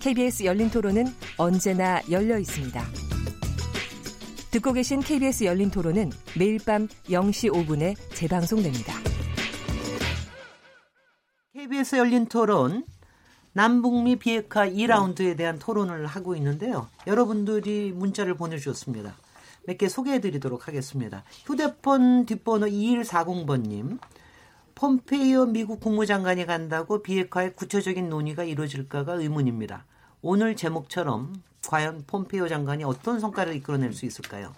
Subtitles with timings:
[0.00, 1.04] KBS 열린 토론은
[1.36, 2.82] 언제나 열려 있습니다.
[4.50, 8.94] 듣고 계신 KBS 열린 토론은 매일 밤 0시 5분에 재방송됩니다.
[11.52, 12.84] KBS 열린 토론
[13.52, 16.88] 남북미 비핵화 2라운드에 대한 토론을 하고 있는데요.
[17.06, 19.14] 여러분들이 문자를 보내주셨습니다.
[19.66, 21.24] 몇 개 소개해 드리도록 하겠습니다.
[21.44, 23.98] 휴대폰 뒷번호 2140번님.
[24.74, 29.84] 폼페이오 미국 국무장관이 간다고 비핵화의 구체적인 논의가 이루어질까가 의문입니다.
[30.22, 34.54] 오늘 제목처럼 과연 폼페이오 장관이 어떤 성과를 이끌어낼 수 있을까요?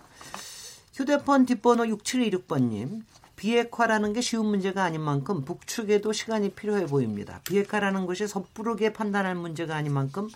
[0.92, 3.02] 휴대폰 뒷번호 6726번님.
[3.36, 7.40] 비핵화라는 게 쉬운 문제가 아닌 만큼 북측에도 시간이 필요해 보입니다.
[7.44, 10.28] 비핵화라는 것이 섣부르게 판단할 문제가 아닌 만큼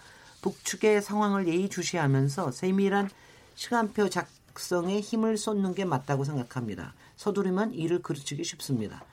[0.43, 3.11] 북측의 상황을 예의주시하면서 세밀한
[3.57, 6.95] 시간표 작성에 힘을 쏟는 게 맞다고 생각합니다.
[7.17, 9.05] 서두르면 일을 그르치기 쉽습니다.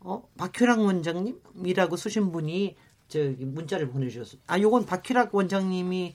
[0.00, 2.76] 어, 박효랑 원장님이라고 쓰신 분이
[3.08, 4.40] 저 문자를 보내주셨어요.
[4.46, 6.14] 아, 요건 박희락 원장님이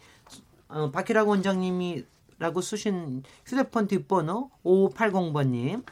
[0.68, 5.84] 어, 박희락 원장님이라고 쓰신 휴대폰 뒷번호 5580번님.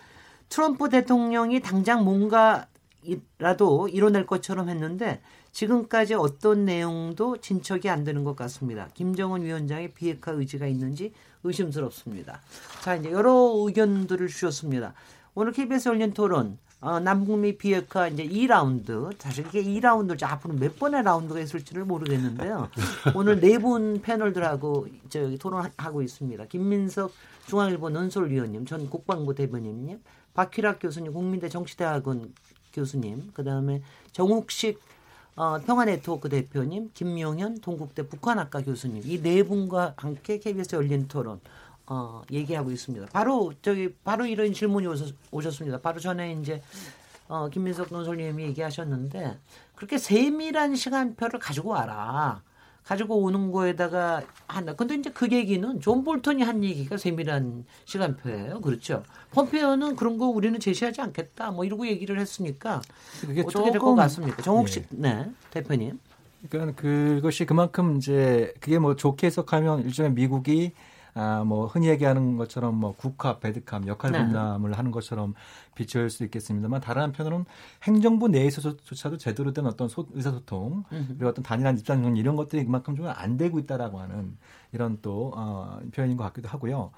[0.50, 8.90] 트럼프 대통령이 당장 뭔가라도 이뤄낼 것처럼 했는데 지금까지 어떤 내용도 진척이 안 되는 것 같습니다.
[8.94, 11.14] 김정은 위원장의 비핵화 의지가 있는지
[11.44, 12.42] 의심스럽습니다.
[12.82, 14.94] 자, 이제 여러 의견들을 주셨습니다.
[15.36, 21.04] 오늘 KBS 열린 토론 어, 남북미 비핵화 이제 2라운드 사실 이게 2라운드 앞으로 몇 번의
[21.04, 22.70] 라운드가 있을지를 모르겠는데요.
[23.16, 26.46] 오늘 네 분 패널들하고 저 토론하고 있습니다.
[26.46, 27.12] 김민석
[27.48, 30.00] 중앙일보 논설위원님, 전 국방부 대변인님,
[30.34, 32.34] 박희락 교수님, 국민대 정치대학원
[32.72, 33.82] 교수님, 그 다음에
[34.14, 34.80] 정욱식
[35.36, 41.42] 어, 평화네트워크 대표님, 김용현 동국대 북한학과 교수님 이 네 분과 함께 KBS 열린 토론
[41.90, 43.08] 어, 얘기하고 있습니다.
[43.12, 45.80] 바로 저기 바로 이런 질문이 오셨, 오셨 습니다.
[45.82, 46.62] 바로 전에 이제
[47.28, 49.38] 어, 김민석 논설님이 얘기하셨는데
[49.76, 52.42] 그렇게 세밀한 시간표를 가지고 와라.
[52.84, 54.74] 가지고 오는 거에다가 한다.
[54.74, 58.62] 근데 이제 그 얘기는 존 볼턴이 한 얘기가 세밀한 시간표예요.
[58.62, 59.04] 그렇죠.
[59.32, 61.52] 폼페이오는 그런 거 우리는 제시하지 않겠다.
[61.52, 62.82] 뭐 이러고 얘기를 했으니까
[63.46, 64.42] 어떻게 될 것 같습니까?
[64.42, 65.14] 정욱식 네.
[65.14, 66.00] 네, 대표님.
[66.50, 70.72] 그러니까 그것이 그만큼 이제 그게 뭐 좋게 해석하면 일종의 미국이
[71.14, 74.20] 아, 뭐 흔히 얘기하는 것처럼 뭐 good cop, bad cop, 역할 네.
[74.20, 74.76] 분담을 네.
[74.78, 75.34] 하는 것처럼
[75.76, 77.46] 비춰질 수 있겠습니다만 다른 한편으로는
[77.84, 82.96] 행정부 내에서조차도 제대로 된 어떤 소, 의사소통 그리고 어떤 단일한 입장 정리 이런 것들이 그만큼
[82.96, 84.38] 좀 안 되고 있다라고 하는
[84.72, 86.92] 이런 또 어, 표현인 것 같기도 하고요.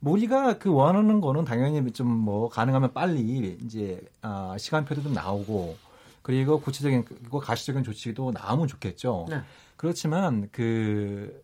[0.00, 5.76] 뭐 우리가 그 원하는 거는 당연히 좀 뭐 가능하면 빨리 이제 아, 시간표도 좀 나오고
[6.22, 9.26] 그리고 구체적인 그리고 가시적인 조치도 나오면 좋겠죠.
[9.28, 9.40] 네.
[9.76, 11.42] 그렇지만 그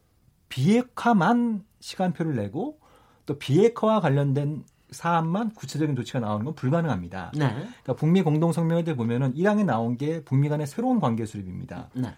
[0.49, 2.79] 비핵화만 시간표를 내고
[3.27, 7.33] 또 비핵화와 관련된 사안만 구체적인 조치가 나오는 건 불가능합니다.
[7.37, 7.49] 네.
[7.49, 11.89] 그러니까 북미 공동 성명에 보면은 1항에 나온 게 북미 간의 새로운 관계 수립입니다.
[11.95, 12.15] 네.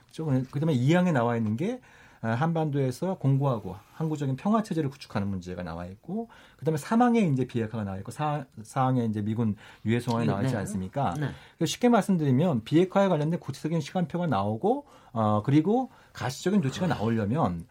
[0.50, 1.81] 그다음에 2항에 나와 있는 게
[2.21, 6.28] 아, 한반도에서 공고하고 항구적인 평화 체제를 구축하는 문제가 나와 있고
[6.59, 10.60] 그다음에 3항에 이제 비핵화가 나와 있고 4, 4항에 이제 미군 유해 송환이 나와 있지 네.
[10.60, 11.15] 않습니까?
[11.19, 11.66] 네.
[11.66, 17.66] 쉽게 말씀드리면 비핵화에 관련된 구체적인 시간표가 나오고 어 그리고 가시적인 조치가 나오려면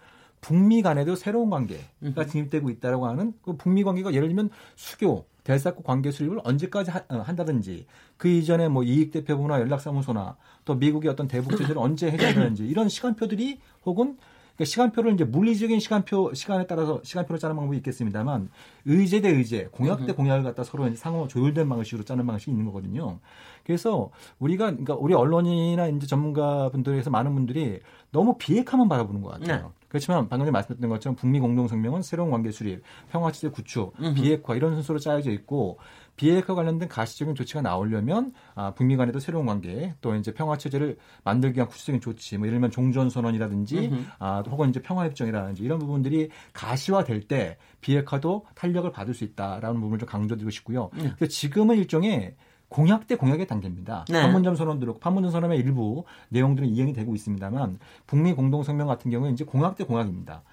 [0.45, 6.11] 북미 간에도 새로운 관계가 진입되고 있다라고 하는 그 북미 관계가 예를 들면 수교 대사국 관계
[6.11, 11.57] 수립을 언제까지 하, 어, 한다든지 그 이전에 뭐 이익 대표부나 연락사무소나 또 미국의 어떤 대북
[11.57, 14.17] 제재를 언제 해결하는지 이런 시간표들이 혹은
[14.55, 18.49] 그러니까 시간표를 이제 물리적인 시간표 시간에 따라서 시간표를 짜는 방법이 있겠습니다만
[18.85, 22.65] 의제 대 의제, 공약 대 공약을 갖다 서로 이제 상호 조율된 방식으로 짜는 방식이 있는
[22.65, 23.19] 거거든요.
[23.65, 27.79] 그래서 우리가 그러니까 우리 언론이나 이제 전문가분들에서 많은 분들이
[28.11, 29.57] 너무 비핵화만 바라보는 것 같아요.
[29.57, 29.84] 네.
[29.95, 34.53] 그렇지만 방금 전에 말씀드린 것처럼 북미 공동 성명은 새로운 관계 수립, 평화 체제 구축, 비핵화
[34.53, 35.79] 이런 순서로 짜여져 있고
[36.17, 41.57] 비핵화 관련된 가시적인 조치가 나오려면 아, 북미 간에도 새로운 관계 또 이제 평화 체제를 만들기
[41.57, 46.29] 위한 구체적인 조치 뭐 예를 들면 종전 선언이라든지 아, 혹은 이제 평화 협정이라든지 이런 부분들이
[46.51, 50.89] 가시화될 때 비핵화도 탄력을 받을 수 있다라는 부분을 좀 강조드리고 싶고요.
[50.95, 51.15] 음.
[51.29, 52.35] 지금은 일종의
[52.69, 54.05] 공약 대 공약의 단계입니다.
[54.09, 54.21] 네.
[54.21, 59.45] 판문점 선언도 판문점 선언의 일부 내용들은 이행이 되고 있습니다만 북미 공동 성명 같은 경우는 이제
[59.45, 60.43] 공약 대 공약입니다.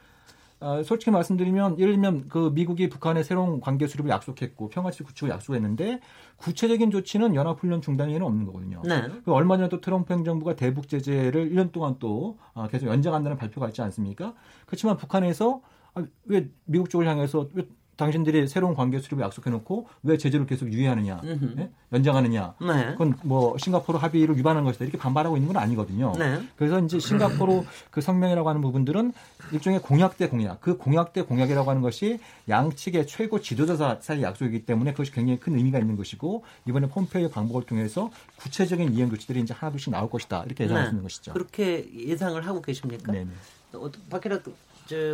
[0.63, 5.99] 어, 솔직히 말씀드리면 예를 들면 그 미국이 북한의 새로운 관계 수립을 약속했고 평화체제 구축을 약속했는데
[6.37, 8.81] 구체적인 조치는 연합훈련 중단 에는 없는 거거든요.
[8.85, 9.09] 네.
[9.25, 13.67] 그 얼마 전에 또 트럼프 행정부가 대북 제재를 1년 동안 또 어, 계속 연장한다는 발표가
[13.69, 14.35] 있지 않습니까?
[14.67, 15.63] 그렇지만 북한에서
[15.95, 17.67] 아, 왜 미국 쪽을 향해서 왜
[17.97, 21.21] 당신들이 새로운 관계 수립을 약속해놓고 왜 제재를 계속 유예하느냐,
[21.55, 21.71] 네?
[21.93, 22.93] 연장하느냐, 네.
[22.93, 26.13] 그건 뭐 싱가포르 합의를 위반한 것이다 이렇게 반발하고 있는 건 아니거든요.
[26.19, 26.41] 네.
[26.57, 29.13] 그래서 이제 싱가포르 그 성명이라고 하는 부분들은
[29.53, 32.19] 일종의 공약 대 공약, 그 공약 대 공약이라고 하는 것이
[32.49, 37.65] 양측의 최고 지도자 사이 약속이기 때문에 그것이 굉장히 큰 의미가 있는 것이고 이번에 폼페이오 방법을
[37.67, 41.33] 통해서 구체적인 이행 조치들이 이제 하나둘씩 나올 것이다 이렇게 수 있는 것이죠.
[41.35, 43.13] 그렇게 예상을 하고 계십니까?
[43.13, 43.27] 네.
[43.75, 44.41] 어, 박혜라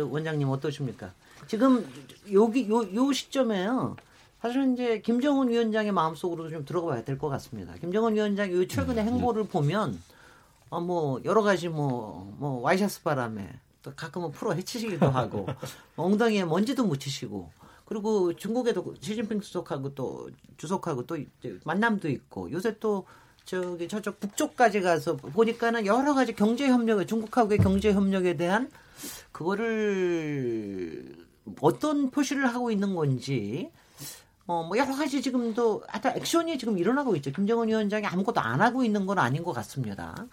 [0.09, 1.13] 원장님 어떠십니까?
[1.47, 1.85] 지금
[2.31, 3.95] 여기 요, 요 시점에요.
[4.41, 7.73] 사실은 이제 김정은 위원장의 마음속으로 좀 들어가 봐야 될 것 같습니다.
[7.75, 9.99] 김정은 위원장 요 최근의 음, 행보를 보면
[10.69, 13.49] 어, 뭐 여러 가지 뭐, 뭐 와이셔츠 바람에
[13.81, 15.47] 또 가끔은 풀어 헤치시기도 하고
[15.97, 17.51] 엉덩이에 먼지도 묻히시고
[17.85, 21.17] 그리고 중국에도 시진핑 주석하고 또 주석하고 또
[21.65, 23.05] 만남도 있고 요새 또
[23.45, 28.69] 저기 저쪽 북쪽까지 가서 보니까는 여러 가지 경제 협력에 중국하고의 경제 협력에 대한
[29.31, 31.15] 그거를
[31.61, 33.71] 어떤 표시를 하고 있는 건지
[34.47, 37.31] 어, 뭐 여러 가지 지금도 하여튼 액션이 지금 일어나고 있죠.
[37.31, 40.25] 김정은 위원장이 아무것도 안 하고 있는 건 아닌 것 같습니다.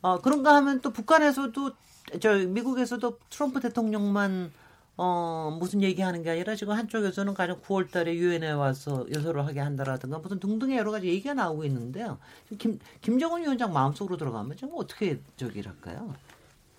[0.00, 1.72] 어, 그런가 하면 또 북한에서도
[2.20, 4.52] 저 미국에서도 트럼프 대통령만
[4.96, 10.18] 어, 무슨 얘기하는 게 아니라 지금 한쪽에서는 가령 9월 달에 유엔에 와서 요소를 하게 한다라든가
[10.18, 12.18] 무슨 등등의 여러 가지 얘기가 나오고 있는데요.
[12.58, 16.14] 김, 김정은 위원장 마음속으로 들어가면 좀 어떻게 저기랄까요?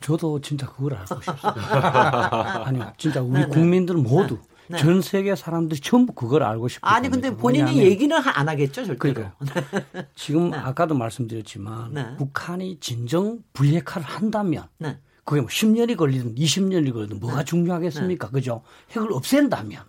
[0.01, 2.65] 저도 진짜 그걸 알고 싶습니다.
[2.65, 3.47] 아니, 진짜 우리 네, 네.
[3.47, 4.77] 국민들 모두 네.
[4.77, 6.91] 전 세계 사람들이 전부 그걸 알고 싶어요.
[6.91, 9.31] 아니 근데 본인이 얘기는 안 하겠죠, 절대로.
[9.39, 10.57] 그러니까 지금 네.
[10.57, 12.15] 아까도 말씀드렸지만 네.
[12.17, 14.99] 북한이 진정 불핵화를 한다면 네.
[15.25, 18.29] 그게 뭐 10년이 걸리든 20년이 걸리든 뭐가 중요하겠습니까?
[18.29, 18.61] 그죠?
[18.91, 19.83] 핵을 없앤다면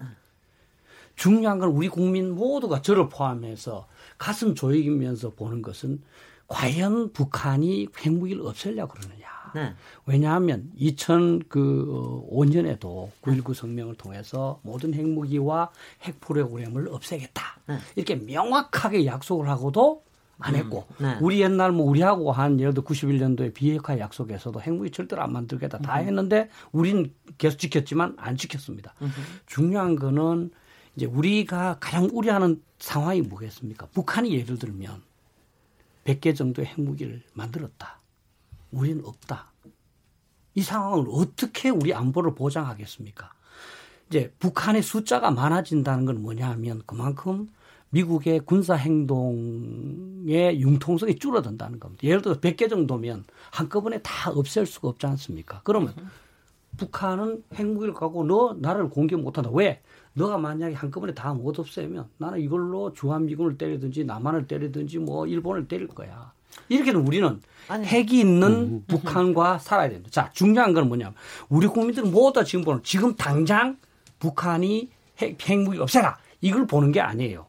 [1.14, 3.86] 중요한 건 우리 국민 모두가 저를 포함해서
[4.16, 6.02] 가슴 조이면서 보는 것은
[6.46, 9.26] 과연 북한이 핵무기를 없애려고 그러느냐.
[9.55, 9.75] 네.
[10.06, 15.70] 왜냐하면 2005년에도 9.19 성명을 통해서 모든 핵무기와
[16.02, 17.58] 핵 프로그램을 없애겠다.
[17.67, 17.79] 네.
[17.97, 20.02] 이렇게 명확하게 약속을 하고도
[20.41, 21.19] 안 했고 음, 네.
[21.20, 26.00] 우리 옛날 뭐 우리하고 한 예를 들어 91년도에 비핵화 약속에서도 핵무기 절대로 안 만들겠다 다
[26.00, 26.06] 음.
[26.06, 28.94] 했는데 우리는 계속 지켰지만 안 지켰습니다.
[29.03, 29.11] 음.
[29.46, 30.50] 중요한 거는
[30.96, 33.87] 이제 우리가 가장 우려하는 상황이 뭐겠습니까?
[33.93, 35.03] 북한이 예를 들면
[36.05, 38.00] 100개 정도의 핵무기를 만들었다.
[38.72, 39.52] 우리는 없다.
[40.55, 43.32] 이 상황을 어떻게 우리 안보를 보장하겠습니까?
[44.08, 47.49] 이제 북한의 숫자가 많아진다는 건 뭐냐 하면 그만큼
[47.90, 52.05] 미국의 군사 행동의 융통성이 줄어든다는 겁니다.
[52.05, 55.61] 예를 들어 100개 정도면 한꺼번에 다 없앨 수가 없지 않습니까?
[55.64, 55.94] 그러면
[56.76, 59.50] 북한은 핵무기를 갖고 너 나를 공격 못한다.
[59.52, 59.82] 왜?
[60.14, 65.88] 너가 만약에 한꺼번에 다 못 없애면 나는 이걸로 주한미군을 때리든지 남한을 때리든지 뭐 일본을 때릴
[65.88, 66.32] 거야.
[66.69, 67.87] 이렇게는 우리는 아니.
[67.87, 68.85] 핵이 있는 음, 음.
[68.88, 70.11] 북한과 살아야 됩니다.
[70.11, 71.14] 자, 중요한 건 뭐냐면
[71.49, 73.76] 우리 국민들은 모두 지금 보는 지금 당장
[74.19, 76.19] 북한이 핵, 핵무기 없애라.
[76.41, 77.47] 이걸 보는 게 아니에요.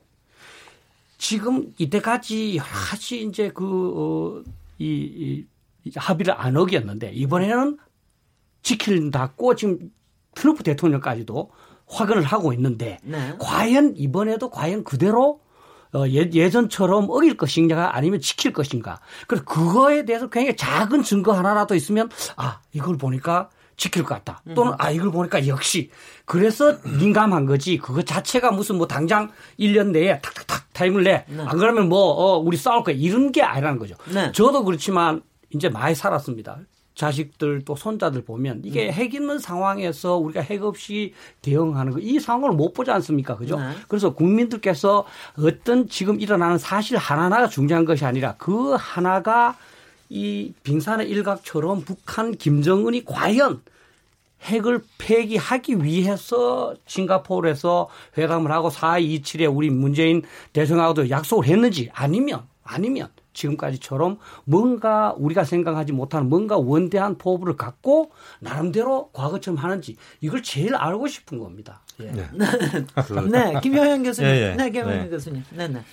[1.18, 3.63] 지금 이때까지 여러 가지 이제 그,
[3.95, 4.44] 어,
[4.80, 5.45] 이,
[5.86, 7.77] 이 합의를 안 어겼는데 이번에는
[8.63, 9.92] 지킬다고 지금
[10.36, 11.51] 트럼프 대통령까지도
[11.88, 13.36] 확언을 하고 있는데 네.
[13.39, 15.42] 과연 이번에도 과연 그대로 어,
[16.09, 18.99] 예, 전처럼 어길 것인가 아니면 지킬 것인가.
[19.27, 24.44] 그래서 그거에 대해서 굉장히 작은 증거 하나라도 있으면 아, 이걸 보니까 지킬 것 같다.
[24.56, 25.89] 또는 아, 이걸 보니까 역시.
[26.25, 27.77] 그래서 민감한 거지.
[27.77, 31.25] 그거 자체가 무슨 뭐 당장 1년 내에 탁탁탁 타임을 내.
[31.27, 31.44] 네.
[31.44, 32.95] 안 그러면 뭐, 어, 우리 싸울 거야.
[32.95, 33.95] 이런 게 아니라는 거죠.
[34.13, 34.31] 네.
[34.33, 36.59] 저도 그렇지만 이제 많이 살았습니다.
[36.94, 38.92] 자식들 또 손자들 보면 이게 음.
[38.92, 43.38] 핵 있는 상황에서 우리가 핵 없이 대응하는 거 이 상황을 못 보지 않습니까?
[43.38, 43.60] 그죠?
[43.60, 43.71] 네.
[43.88, 45.06] 그래서 국민들께서
[45.38, 49.56] 어떤 지금 일어나는 사실 하나하나가 중요한 것이 아니라 그 하나가
[50.10, 53.62] 이 빙산의 일각처럼 북한 김정은이 과연
[54.42, 64.18] 핵을 폐기하기 위해서 싱가포르에서 회담을 하고 4.27에 우리 문재인 대통령하고도 약속을 했는지 아니면 아니면 지금까지처럼
[64.45, 71.40] 뭔가 우리가 생각하지 못하는 뭔가 원대한 포부를 갖고 나름대로 과거처럼 하는지 이걸 제일 알고 싶은
[71.40, 71.81] 겁니다.
[72.02, 72.11] 예.
[72.11, 72.28] 네.
[73.31, 74.30] 네, 김효영 교수님.
[74.30, 74.56] 예, 예.
[74.56, 75.09] 네, 김효영 네.
[75.09, 75.44] 교수님.
[75.52, 75.83] 네, 네.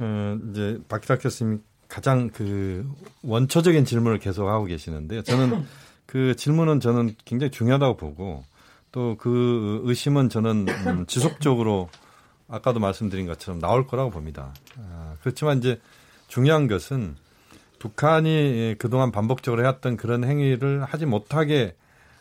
[0.00, 2.88] 어, 이제 박기탁 교수님 가장 그
[3.22, 5.22] 원초적인 질문을 계속 하고 계시는데요.
[5.22, 5.64] 저는
[6.06, 8.44] 그 질문은 저는 굉장히 중요하다고 보고
[8.92, 11.88] 또 그 의심은 저는 음, 지속적으로
[12.48, 14.52] 아까도 말씀드린 것처럼 나올 거라고 봅니다.
[14.78, 15.80] 아, 그렇지만 이제
[16.30, 17.16] 중요한 것은
[17.80, 21.74] 북한이 그동안 반복적으로 해왔던 그런 행위를 하지 못하게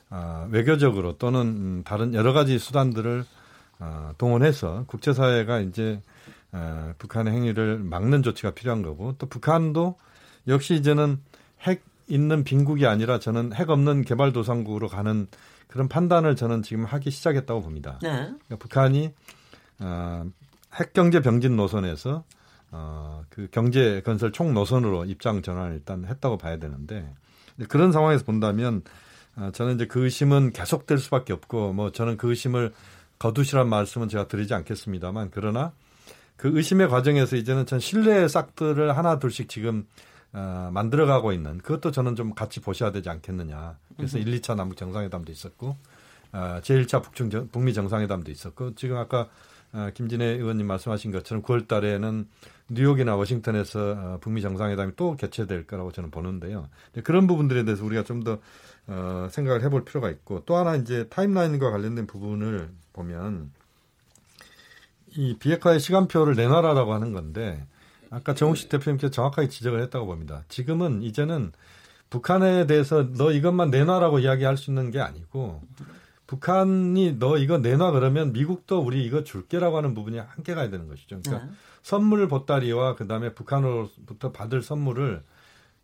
[0.10, 3.24] 어, 외교적으로 또는 다른 여러 가지 수단들을
[3.80, 6.02] 어, 동원해서 국제사회가 이제
[6.52, 9.96] 어, 북한의 행위를 막는 조치가 필요한 거고 또 북한도
[10.48, 11.20] 역시 이제는
[11.62, 15.28] 핵 있는 빈국이 아니라 저는 핵 없는 개발도상국으로 가는
[15.68, 18.00] 그런 판단을 저는 지금 하기 시작했다고 봅니다.
[18.02, 18.10] 네.
[18.10, 19.14] 그러니까 북한이
[19.82, 20.26] 어,
[20.74, 22.24] 핵 경제 병진 노선에서
[22.72, 27.14] 어, 그 경제 건설 총 노선으로 입장 전환을 일단 했다고 봐야 되는데
[27.68, 28.84] 그런 상황에서 본다면
[29.36, 32.74] 어, 저는 이제 그 의심은 계속될 수밖에 없고 뭐 저는 그 의심을
[33.18, 35.74] 거두시란 말씀은 제가 드리지 않겠습니다만 그러나
[36.36, 39.86] 그 의심의 과정에서 이제는 전 신뢰의 싹들을 하나 둘씩 지금
[40.32, 43.78] 어, 만들어가고 있는 그것도 저는 좀 같이 보셔야 되지 않겠느냐.
[43.98, 44.28] 그래서 음.
[44.28, 45.76] 1, 2차 남북 정상회담도 있었고
[46.32, 49.28] 어, 제1차 북중 정, 북미 정상회담도 있었고 지금 아까 어,
[49.94, 52.28] 김진애 의원님 말씀하신 것처럼 9월 달에는
[52.70, 56.70] 뉴욕이나 워싱턴에서 어, 북미 정상회담이 또 개최될 거라고 저는 보는데요.
[57.04, 58.40] 그런 부분들에 대해서 우리가 좀더
[58.88, 63.52] 어, 생각을 해볼 필요가 있고 또 하나 이제 타임라인과 관련된 부분을 보면
[65.16, 67.66] 이 비핵화의 시간표를 내놔라라고 하는 건데
[68.10, 70.44] 아까 정우식 대표님께서 정확하게 지적을 했다고 봅니다.
[70.50, 71.52] 지금은 이제는
[72.10, 75.62] 북한에 대해서 너 이것만 내놔라고 이야기할 수 있는 게 아니고
[76.30, 81.20] 북한이 너 이거 내놔 그러면 미국도 우리 이거 줄게라고 하는 부분이 함께 가야 되는 것이죠.
[81.24, 81.52] 그러니까 네.
[81.82, 85.24] 선물 보따리와 그다음에 북한으로부터 받을 선물을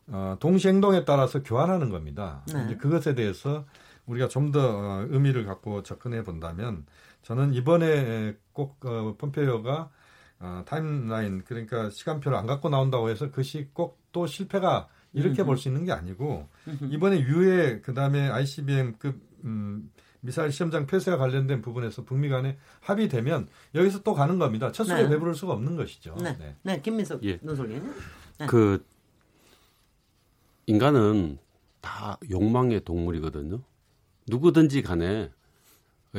[0.09, 2.43] 어, 동시 행동에 따라서 교환하는 겁니다.
[2.53, 2.63] 네.
[2.65, 3.65] 이제 그것에 대해서
[4.05, 6.85] 우리가 좀더 어, 의미를 갖고 접근해 본다면
[7.23, 9.89] 저는 이번에 꼭 어, 폼페이오가
[10.41, 15.67] 어, 타임라인 그러니까 시간표를 안 갖고 나온다고 해서 그것이 꼭 또 실패가 이렇게 볼 수
[15.67, 16.47] 있는 게 아니고
[16.89, 19.91] 이번에 유해 그다음에 ICBM급 음,
[20.25, 24.71] 미사일 시험장 폐쇄와 관련된 부분에서 북미 간에 합의되면 여기서 또 가는 겁니다.
[24.71, 25.09] 첫 수에 네.
[25.09, 26.15] 배부를 수가 없는 것이죠.
[26.21, 26.55] 네, 네.
[26.63, 27.39] 네 김민석 예.
[27.41, 27.93] 논설위원.
[28.39, 28.45] 네.
[28.47, 28.83] 그
[30.65, 31.37] 인간은
[31.79, 33.61] 다 욕망의 동물이거든요.
[34.27, 35.31] 누구든지 간에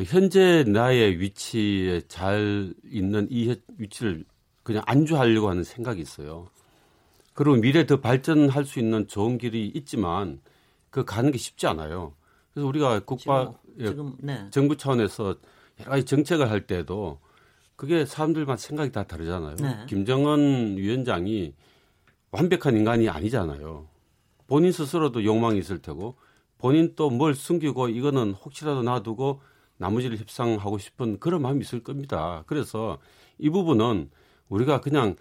[0.04, 4.24] 현재 나의 위치에 잘 있는 이 위치를
[4.62, 6.46] 그냥 안주하려고 하는 생각이 있어요.
[7.34, 10.40] 그리고 미래 더 발전할 수 있는 좋은 길이 있지만
[10.90, 12.14] 그 가는 게 쉽지 않아요.
[12.56, 14.48] 그래서 우리가 국가 지금, 지금 네.
[14.50, 15.36] 정부 차원에서
[15.80, 17.20] 여러 가지 정책을 할 때도
[17.76, 19.56] 그게 사람들만 생각이 다 다르잖아요.
[19.56, 19.84] 네.
[19.86, 21.52] 김정은 위원장이
[22.30, 23.86] 완벽한 인간이 아니잖아요.
[24.46, 26.16] 본인 스스로도 욕망이 있을 테고
[26.56, 29.42] 본인 또 뭘 숨기고 이거는 혹시라도 놔두고
[29.76, 32.42] 나머지를 협상하고 싶은 그런 마음이 있을 겁니다.
[32.46, 32.96] 그래서
[33.36, 34.08] 이 부분은
[34.48, 35.14] 우리가 그냥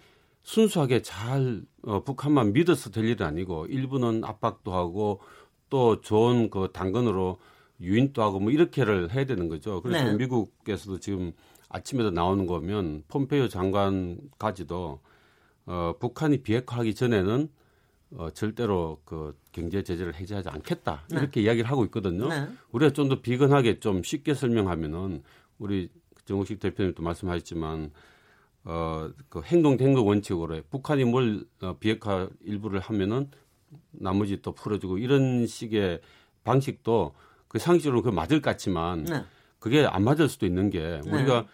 [0.44, 5.20] 순수하게 잘 어, 북한만 믿어서 될 일은 아니고 일부는 압박도 하고
[5.70, 7.40] 또 좋은 그 당근으로
[7.82, 9.82] 유인도 하고 뭐 이렇게를 해야 되는 거죠.
[9.82, 10.14] 그래서 네.
[10.16, 11.34] 미국에서도 지금
[11.70, 15.00] 아침에도 나오는 거면 폼페이오 장관까지도
[15.68, 17.50] 어, 북한이 비핵화하기 전에는
[18.18, 21.18] 어, 절대로 그 경제 제재를 해제하지 않겠다 네.
[21.18, 22.30] 이렇게 이야기를 하고 있거든요.
[22.30, 22.48] 네.
[22.72, 25.24] 우리가 좀 더 비근하게 좀 쉽게 설명하면은
[25.58, 25.90] 우리
[26.26, 27.92] 정우식 대표님도 말씀하셨지만
[28.64, 30.62] 어, 그 행동 행동 원칙으로 해.
[30.70, 33.30] 북한이 뭘 어, 비핵화 일부를 하면은
[33.92, 36.02] 나머지 또 풀어주고 이런 식의
[36.44, 37.14] 방식도
[37.48, 39.24] 그 상식적으로 그 맞을 것 같지만 네.
[39.60, 41.12] 그게 안 맞을 수도 있는 게 네.
[41.12, 41.46] 우리가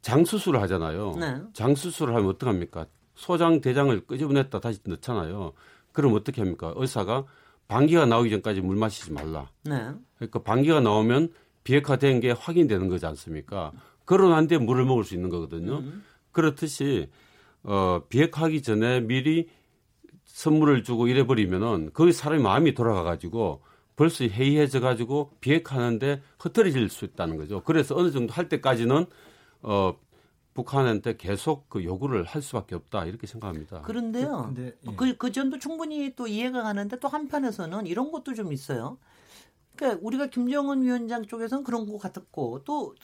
[0.00, 1.14] 장 수술을 하잖아요.
[1.18, 1.40] 네.
[1.52, 2.86] 장 수술을 하면 어떡합니까?
[3.14, 5.52] 소장 대장을 끄집어냈다 다시 넣잖아요.
[5.92, 6.72] 그럼 어떻게 합니까?
[6.76, 7.24] 의사가
[7.68, 9.50] 방귀가 나오기 전까지 물 마시지 말라.
[9.64, 9.90] 네.
[10.16, 11.32] 그러니까 방귀가 나오면
[11.64, 13.72] 비핵화된 게 확인되는 거지 않습니까?
[14.48, 15.78] 뒤에 물을 먹을 수 있는 거거든요.
[15.78, 16.04] 음.
[16.32, 17.08] 그렇듯이
[17.62, 19.48] 어, 비핵화하기 전에 미리
[20.32, 23.62] 선물을 주고 이래버리면은 거기 사람이 마음이 돌아가가지고
[23.96, 27.62] 벌써 해이해져 가지고 비핵화하는데 흐트러질 수 있다는 거죠.
[27.62, 29.06] 그래서 어느 정도 할 때까지는
[29.62, 29.94] 어
[30.54, 33.82] 북한한테 계속 그 요구를 할 수밖에 없다 이렇게 생각합니다.
[33.82, 34.52] 그런데요.
[34.54, 34.94] 그, 데 예.
[34.96, 38.98] 그, 그 점도 충분히 또 이해가 가는데 또 한편에서는 이런 것도 좀 있어요.
[39.76, 42.94] 그러니까 우리가 김정은 위원장 쪽에서는 그런 것 같았고 또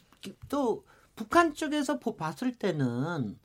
[0.48, 3.38] 또 북한 쪽에서 봤을 때는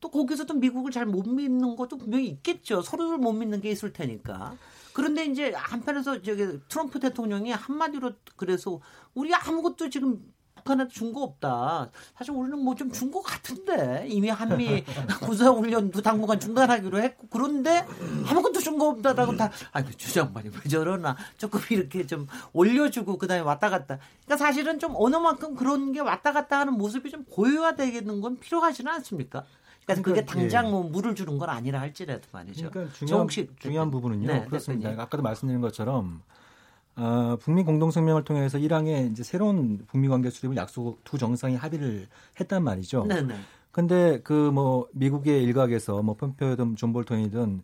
[0.00, 2.82] 또 거기서도 미국을 잘 못 믿는 것도 분명히 있겠죠.
[2.82, 4.56] 서로를 못 믿는 게 있을 테니까.
[4.92, 8.80] 그런데 이제 한편에서 저기 트럼프 대통령이 한마디로 그래서
[9.14, 10.20] 우리 아무것도 지금
[10.56, 11.90] 북한한테 준 거 없다.
[12.18, 14.84] 사실 우리는 뭐 좀 준 거 같은데 이미 한미
[15.24, 17.86] 군사훈련도 당분간 중단하기로 했고 그런데
[18.28, 23.70] 아무것도 준 거 없다라고 다 아이고 주장만이 왜 저러나 조금 이렇게 좀 올려주고 그다음에 왔다
[23.70, 23.98] 갔다.
[24.26, 27.24] 그러니까 사실은 좀 어느 만큼 그런 게 왔다 갔다 하는 모습이 좀
[27.76, 29.44] 되겠는 건 필요하지는 않습니까?
[29.86, 30.70] 그러니까, 그게 당장 예.
[30.70, 32.70] 뭐 물을 주는 건 아니라 할지라도 말이죠.
[32.70, 34.26] 그러니까 중요한, 중요한 부분은요.
[34.26, 34.90] 네, 그렇습니다.
[34.90, 35.00] 대표님.
[35.00, 36.22] 아까도 말씀드린 것처럼
[36.96, 42.08] 어, 북미 공동성명을 통해서 1항의 이제 새로운 북미 관계 수립을 약속 두 정상이 합의를
[42.38, 43.06] 했단 말이죠.
[43.06, 43.34] 네네.
[43.72, 47.62] 근데 그 뭐 미국의 일각에서 뭐 폼페이오든 존 볼턴이든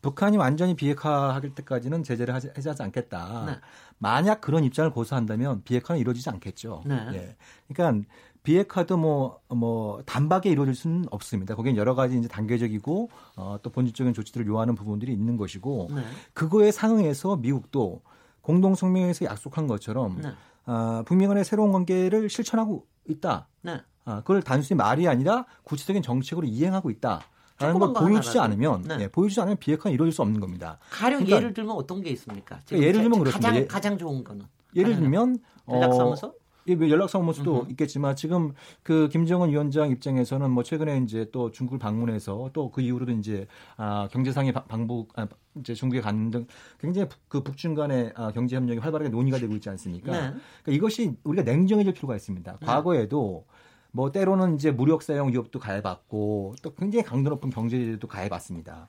[0.00, 3.44] 북한이 완전히 비핵화할 때까지는 제재를 하지, 하지 않겠다.
[3.46, 3.52] 네.
[3.98, 6.84] 만약 그런 입장을 고수한다면 비핵화는 이루어지지 않겠죠.
[6.86, 7.06] 네.
[7.14, 7.36] 예.
[7.66, 8.06] 그러니까
[8.48, 11.54] 비핵화도 뭐, 뭐, 단박에 이루어질 수는 없습니다.
[11.54, 16.00] 거기엔 여러 가지 이제 단계적이고, 어, 또 본질적인 조치들을 요하는 부분들이 있는 것이고, 네.
[16.32, 18.00] 그거에 상응해서 미국도
[18.40, 20.32] 공동성명에서 약속한 것처럼, 네.
[20.64, 23.48] 어, 북미 간의 새로운 관계를 실천하고 있다.
[23.60, 23.82] 네.
[24.06, 27.20] 아, 그걸 단순히 말이 아니라 구체적인 정책으로 이행하고 있다.
[27.58, 28.96] 라는 걸 보여주지 않으면 네.
[28.96, 30.78] 네, 보여주지 않으면 비핵화는 이루어질 수 없는 겁니다.
[30.90, 32.60] 가령 그러니까, 예를 들면 어떤 게 있습니까?
[32.72, 33.50] 예를 들면 그렇습니다.
[33.50, 35.38] 가장, 가장 좋은 거는 예를 들면
[35.70, 36.34] 연락사무소?
[36.68, 37.70] 어, 예, 뭐 연락사무소도 음흠.
[37.70, 43.12] 있겠지만 지금 그 김정은 위원장 입장에서는 뭐 최근에 이제 또 중국을 방문해서 또 그 이후로도
[43.12, 43.46] 이제
[43.76, 46.46] 아 경제상의 방북 아, 이제 중국에 가는 등
[46.78, 50.12] 굉장히 그 북중 간의 아, 경제 협력이 활발하게 논의가 되고 있지 않습니까?
[50.12, 50.18] 네.
[50.62, 52.52] 그러니까 이것이 우리가 냉정해질 필요가 있습니다.
[52.60, 52.66] 네.
[52.66, 53.46] 과거에도
[53.90, 58.88] 뭐 때로는 이제 무력 사용 위협도 가해받고 또 굉장히 강도 높은 경제 제재도 가해받습니다.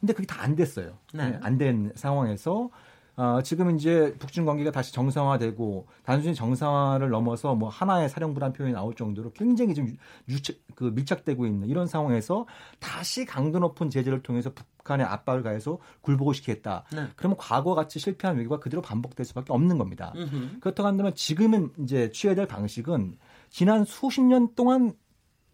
[0.00, 0.98] 근데 그게 다 안 됐어요.
[1.14, 1.30] 네.
[1.30, 2.70] 네 안된 상황에서
[3.14, 8.94] 어, 지금 이제 북중 관계가 다시 정상화되고 단순히 정상화를 넘어서 뭐 하나의 사령부란 표현이 나올
[8.94, 9.94] 정도로 굉장히 좀
[10.28, 12.46] 유착, 그 밀착되고 있는 이런 상황에서
[12.80, 16.84] 다시 강도 높은 제재를 통해서 북한의 압박을 가해서 굴복을 시키겠다.
[16.92, 17.08] 네.
[17.16, 20.14] 그러면 과거 같이 실패한 외교가 그대로 반복될 수밖에 없는 겁니다.
[20.60, 23.18] 그렇다고 한다면 지금은 이제 취해야 될 방식은
[23.50, 24.94] 지난 수십 년 동안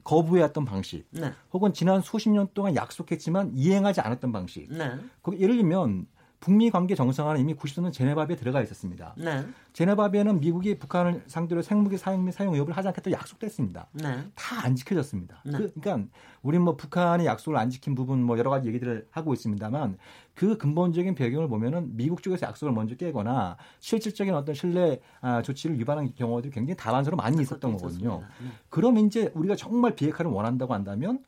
[0.05, 1.33] 거부해왔던 방식, 네.
[1.53, 4.73] 혹은 지난 수십 년 동안 약속했지만 이행하지 않았던 방식.
[4.73, 4.93] 네.
[5.39, 6.07] 예를 들면
[6.41, 9.15] 북미 관계 정상화는 이미 90년대 제네바비에 들어가 있었습니다.
[9.17, 9.45] 네.
[9.73, 13.89] 제네바비에는 미국이 북한을 상대로 생무기 사용 및 사용 의혹을 하지 않겠다고 약속됐습니다.
[13.93, 14.25] 네.
[14.35, 15.43] 다안 지켜졌습니다.
[15.45, 15.53] 네.
[15.53, 16.09] 그, 러니까
[16.43, 19.99] 우리 뭐 북한이 약속을 안 지킨 부분 뭐 여러 가지 얘기들을 하고 있습니다만
[20.35, 26.15] 그 근본적인 배경을 보면은 미국 쪽에서 약속을 먼저 깨거나 실질적인 어떤 신뢰 아, 조치를 위반한
[26.15, 28.21] 경우들이 굉장히 다반사로 많이 있었던 거거든요.
[28.41, 28.49] 네.
[28.69, 31.19] 그럼 이제 우리가 정말 비핵화를 원한다고 한다면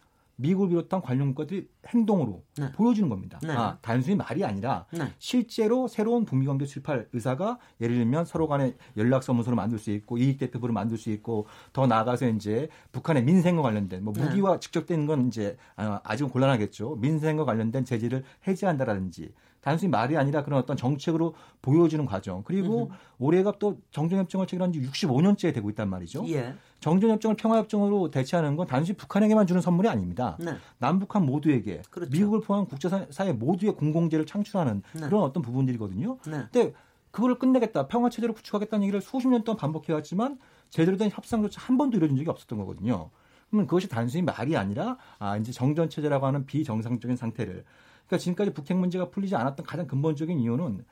[0.41, 2.73] 미국을 비롯한 관련 국가들이 행동으로 네.
[2.73, 3.39] 보여주는 겁니다.
[3.43, 3.53] 네.
[3.53, 5.13] 아, 단순히 말이 아니라 네.
[5.19, 10.19] 실제로 새로운 북미 관계 수립할 의사가 예를 들면 서로 간에 연락 서문서를 만들 수 있고
[10.19, 14.23] 이익 대표부를 만들 수 있고 더 나아가서 이제 북한의 민생과 관련된 뭐 네.
[14.23, 16.97] 무기와 직접된 건 이제 아, 아직은 곤란하겠죠.
[16.97, 22.43] 민생과 관련된 제재를 해제한다라든지 단순히 말이 아니라 그런 어떤 정책으로 보여주는 과정.
[22.45, 22.95] 그리고 음흠.
[23.19, 26.25] 올해가 또 정전협정을 체결한 지 65년째 되고 있단 말이죠.
[26.29, 26.55] 예.
[26.81, 30.37] 정전협정을 평화협정으로 대체하는 건 단순히 북한에게만 주는 선물이 아닙니다.
[30.41, 30.55] 네.
[30.79, 32.11] 남북한 모두에게 그렇죠.
[32.11, 35.01] 미국을 포함한 국제사회 모두의 공공재를 창출하는 네.
[35.01, 36.19] 그런 어떤 부분들이거든요.
[36.27, 36.47] 네.
[36.51, 36.73] 근데
[37.11, 40.39] 그거를 끝내겠다, 평화 체제를 구축하겠다는 얘기를 수십 년 동안 반복해왔지만
[40.71, 43.11] 제대로 된 협상조차 한 번도 이루어진 적이 없었던 거거든요.
[43.51, 47.65] 그러면 그것이 단순히 말이 아니라 아 이제 정전 체제라고 하는 비정상적인 상태를
[48.11, 50.85] 그러니까 지금까지 북핵 문제가 풀리지 않았던 가장 근본적인 이유는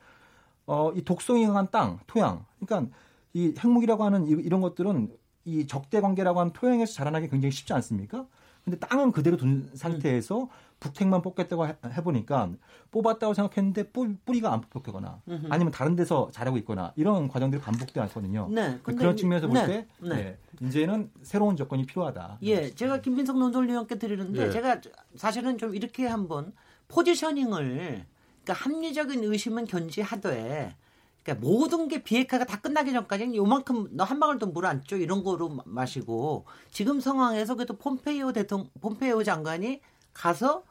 [0.67, 2.45] 어, 이 독성이 강한 땅, 토양.
[2.59, 2.95] 그러니까
[3.33, 5.11] 이 핵무기라고 하는 이, 이런 것들은
[5.43, 8.25] 이 적대 관계라고 하는 토양에서 자라나기 굉장히 쉽지 않습니까?
[8.63, 10.47] 근데 땅은 그대로 둔 상태에서
[10.79, 12.51] 북핵만 뽑겠다고 해보니까
[12.91, 13.91] 뽑았다고 생각했는데
[14.25, 18.47] 뿌리가 안 뽑혔거나 아니면 다른 데서 자라고 있거나 이런 과정들이 반복돼 왔거든요.
[18.51, 20.15] 네, 그런 측면에서 볼때 네, 네.
[20.15, 22.37] 네, 이제는 새로운 조건이 필요하다.
[22.43, 24.51] 예, 제가 김민석 논설위원께 드리는데 네.
[24.51, 24.81] 제가
[25.15, 26.53] 사실은 좀 이렇게 한번
[26.89, 28.05] 포지셔닝을
[28.43, 30.75] 그러니까 합리적인 의심은 견지하되
[31.23, 35.23] 그러니까 모든 게 비핵화가 다 끝나기 전까지는 요만큼 너 한 방울도 물 안 줘 이런
[35.23, 39.81] 거로 마시고 지금 상황에서 그래도 폼페이오 대통령 폼페이오 장관이
[40.13, 40.63] 가서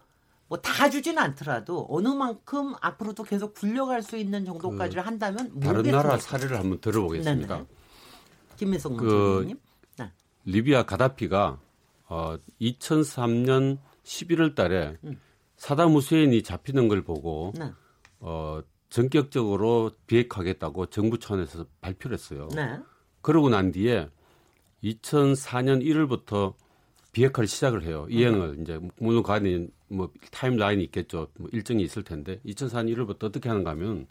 [0.48, 5.83] 뭐 다 주지는 않더라도 어느 만큼 앞으로도 계속 굴려갈 수 있는 정도까지를 그 한다면 다른
[5.83, 7.54] 나라 사례를 한번 들어보겠습니다.
[7.54, 7.66] 네네.
[8.57, 9.54] 김민석 그
[9.98, 10.11] 네.
[10.46, 11.61] 리비아 가다피가
[12.09, 15.20] 어 2003년 11월 달에 음.
[15.59, 17.71] 사담 후세인이 잡히는 걸 보고 네.
[18.21, 22.49] 어 전격적으로 비핵화하겠다고 정부 차원에서 발표를 했어요.
[22.55, 22.79] 네.
[23.21, 24.09] 그러고 난 뒤에
[24.83, 26.55] 2004년 1월부터
[27.12, 28.07] 비핵화를 시작을 해요.
[28.09, 28.62] 이행을 음.
[28.62, 31.29] 이제 물론 그 안에 뭐 타임라인이 있겠죠.
[31.38, 34.07] 뭐 일정이 있을 텐데 2004년 1월부터 어떻게 하는가 하면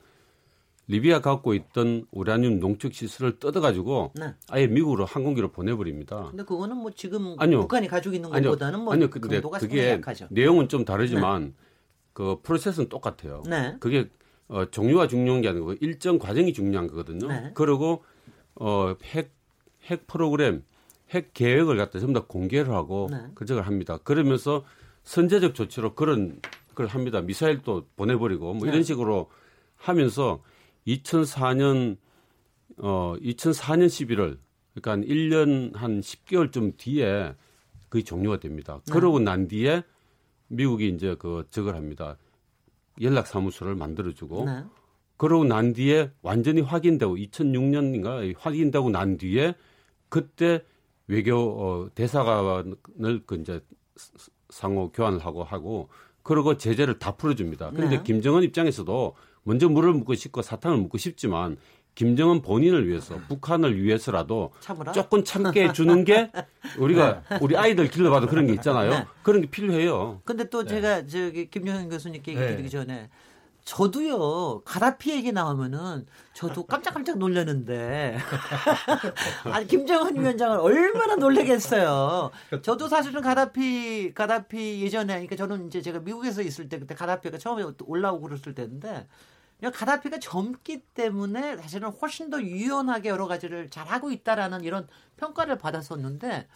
[0.87, 4.33] 리비아 갖고 있던 우라늄 농축 시설을 뜯어가지고 네.
[4.49, 6.29] 아예 미국으로 항공기로 보내버립니다.
[6.29, 7.61] 근데 그거는 뭐 지금 아니요.
[7.61, 9.09] 북한이 가지고 있는 것보다는 뭐 아니요.
[9.09, 10.27] 근데 그게 약하죠.
[10.31, 11.53] 내용은 좀 다르지만 네.
[12.13, 13.43] 그 프로세스는 똑같아요.
[13.45, 13.75] 네.
[13.79, 14.09] 그게
[14.47, 17.27] 어, 종류가 중요한 게 아니고 일정 과정이 중요한 거거든요.
[17.27, 17.51] 네.
[17.53, 18.03] 그리고
[18.55, 19.31] 어, 핵,
[19.83, 20.63] 핵 프로그램,
[21.09, 23.17] 핵 계획을 갖다 전부 다 공개를 하고 네.
[23.35, 23.97] 그적을 합니다.
[24.03, 24.63] 그러면서
[25.03, 26.39] 선제적 조치로 그런
[26.75, 27.21] 걸 합니다.
[27.21, 28.83] 미사일도 보내버리고 뭐 이런 네.
[28.83, 29.29] 식으로
[29.75, 30.41] 하면서
[30.87, 31.97] 2004년
[32.77, 34.37] 어 2004년 11월
[34.73, 37.35] 그러니까 1년 한 10개월쯤 뒤에
[37.89, 38.79] 그게 종료가 됩니다.
[38.85, 38.91] 네.
[38.91, 39.83] 그러고 난 뒤에
[40.47, 42.17] 미국이 이제 그 적을 합니다.
[43.01, 44.63] 연락 사무소를 만들어 주고 네.
[45.17, 49.55] 그러고 난 뒤에 완전히 확인되고 2006년인가 확인되고 난 뒤에
[50.09, 50.63] 그때
[51.07, 53.61] 외교 어, 대사관을 그 이제
[54.49, 55.89] 상호 교환을 하고 하고
[56.21, 57.71] 그러고 제재를 다 풀어줍니다.
[57.71, 58.03] 그런데 네.
[58.03, 59.15] 김정은 입장에서도
[59.47, 61.55] 먼저 물을 묻고 싶고 사탕을 묻고 싶지만
[61.95, 64.91] 김정은 본인을 위해서 북한을 위해서라도 참으라?
[64.91, 66.29] 조금 참게 해주는 게
[66.77, 67.39] 우리가 네.
[67.41, 68.89] 우리 아이들 길러봐도 그런 게 있잖아요.
[68.91, 69.05] 네.
[69.23, 70.21] 그런 게 필요해요.
[70.25, 70.69] 근데 또 네.
[70.69, 72.69] 제가 저기 김정현 교수님께 얘기 드리기 네.
[72.69, 73.09] 전에
[73.63, 78.17] 저도요 가다피 얘기 나오면은 저도 깜짝깜짝 놀라는데
[79.45, 82.31] 아니 김정은 위원장을 얼마나 놀래겠어요.
[82.61, 87.63] 저도 사실은 가다피 가다피 예전에 그러니까 저는 이제 제가 미국에서 있을 때 그때 가다피가 처음에
[87.85, 89.07] 올라오고 그랬을 때인데
[89.61, 96.47] 가다피가 젊기 때문에 사실은 훨씬 더 유연하게 여러 가지를 잘 하고 있다라는 이런 평가를 받았었는데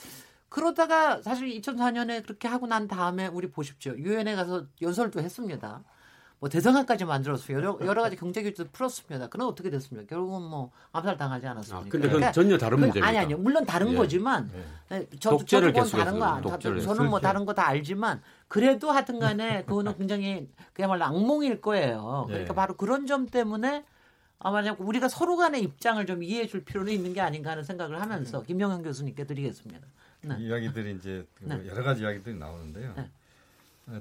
[0.50, 5.84] 그러다가 사실 2004년에 그렇게 하고 난 다음에 우리 보십시오 유엔에 가서 연설도 했습니다.
[6.42, 7.56] 뭐 대성안까지 만들었어요.
[7.56, 9.28] 여러, 여러 가지 경제 규제도 풀었습니다.
[9.28, 10.08] 그럼 어떻게 됐습니까?
[10.10, 11.78] 결국은 뭐 암살 당하지 않았습니까?
[11.78, 13.08] 아, 근데 그건 그러니까 전혀 다른 문제입니다.
[13.08, 13.38] 아니 아니요.
[13.38, 13.96] 물론 다른 예.
[13.96, 14.98] 거지만 예.
[14.98, 19.20] 네, 저, 독재를 저도 다른 거 독재를 저는 뭐 다른 거 다 알지만 그래도 하여튼
[19.20, 22.24] 간에 그거는 굉장히 그야말로 악몽일 거예요.
[22.28, 22.56] 그러니까 예.
[22.56, 23.86] 바로 그런 점 때문에
[24.40, 28.40] 아마 우리가 서로 간의 입장을 좀 이해해 줄 필요는 있는 게 아닌가 하는 생각을 하면서
[28.40, 28.44] 음.
[28.46, 29.86] 김영현 교수님께 드리겠습니다.
[30.24, 30.36] 네.
[30.40, 31.62] 이야기들이 이제 네.
[31.68, 32.94] 여러 가지 이야기들이 나오는데요.
[32.98, 33.12] 네.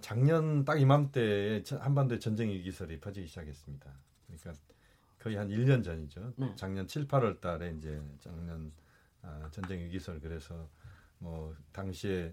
[0.00, 3.90] 작년 딱 이맘때에 한반도에 전쟁 위기설이 퍼지기 시작했습니다.
[4.26, 4.62] 그러니까
[5.18, 6.32] 거의 한 1년 전이죠.
[6.36, 6.52] 네.
[6.56, 8.72] 작년 7, 8월 달에 이제 작년
[9.22, 10.68] 아, 전쟁 위기설 그래서
[11.18, 12.32] 뭐 당시에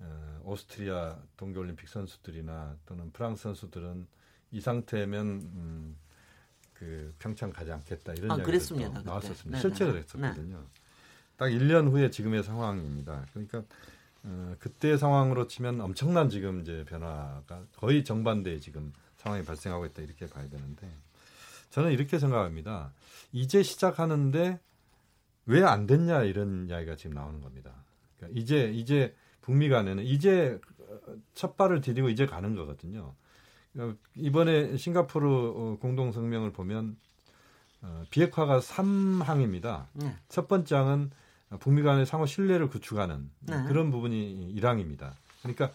[0.00, 4.06] 어, 오스트리아 동계올림픽 선수들이나 또는 프랑스 선수들은
[4.50, 5.96] 이 상태면 음,
[6.72, 9.56] 그 평창 가지 않겠다 이런 아, 이야기가 나왔었습니다.
[9.56, 10.00] 네, 실제로 네.
[10.00, 10.58] 그랬었거든요.
[10.58, 10.80] 네.
[11.36, 13.26] 딱 1년 후에 지금의 상황입니다.
[13.32, 13.62] 그러니까
[14.24, 20.26] 어, 그때 상황으로 치면 엄청난 지금 이제 변화가 거의 정반대의 지금 상황이 발생하고 있다 이렇게
[20.26, 20.90] 봐야 되는데
[21.70, 22.92] 저는 이렇게 생각합니다.
[23.32, 24.60] 이제 시작하는데
[25.46, 27.72] 왜 안 됐냐 이런 이야기가 지금 나오는 겁니다.
[28.16, 30.58] 그러니까 이제 이제 북미 간에는 이제
[31.34, 33.14] 첫 발을 디디고 이제 가는 거거든요.
[33.72, 36.96] 그러니까 이번에 싱가포르 어, 공동 성명을 보면
[37.82, 39.88] 어, 비핵화가 3항입니다.
[39.94, 40.16] 네.
[40.28, 41.10] 첫 번째 항은
[41.60, 43.64] 북미 간의 상호 신뢰를 구축하는 네.
[43.68, 45.12] 그런 부분이 1항입니다.
[45.42, 45.70] 그러니까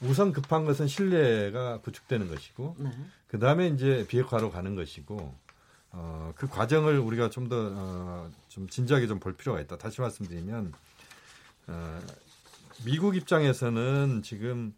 [0.00, 2.90] 우선 급한 것은 신뢰가 구축되는 것이고 네.
[3.26, 5.34] 그 다음에 이제 비핵화로 가는 것이고
[5.92, 9.78] 어, 그 과정을 우리가 좀 더좀 어, 좀 진지하게 좀 볼 필요가 있다.
[9.78, 10.72] 다시 말씀드리면
[11.68, 12.00] 어,
[12.84, 14.74] 미국 입장에서는 지금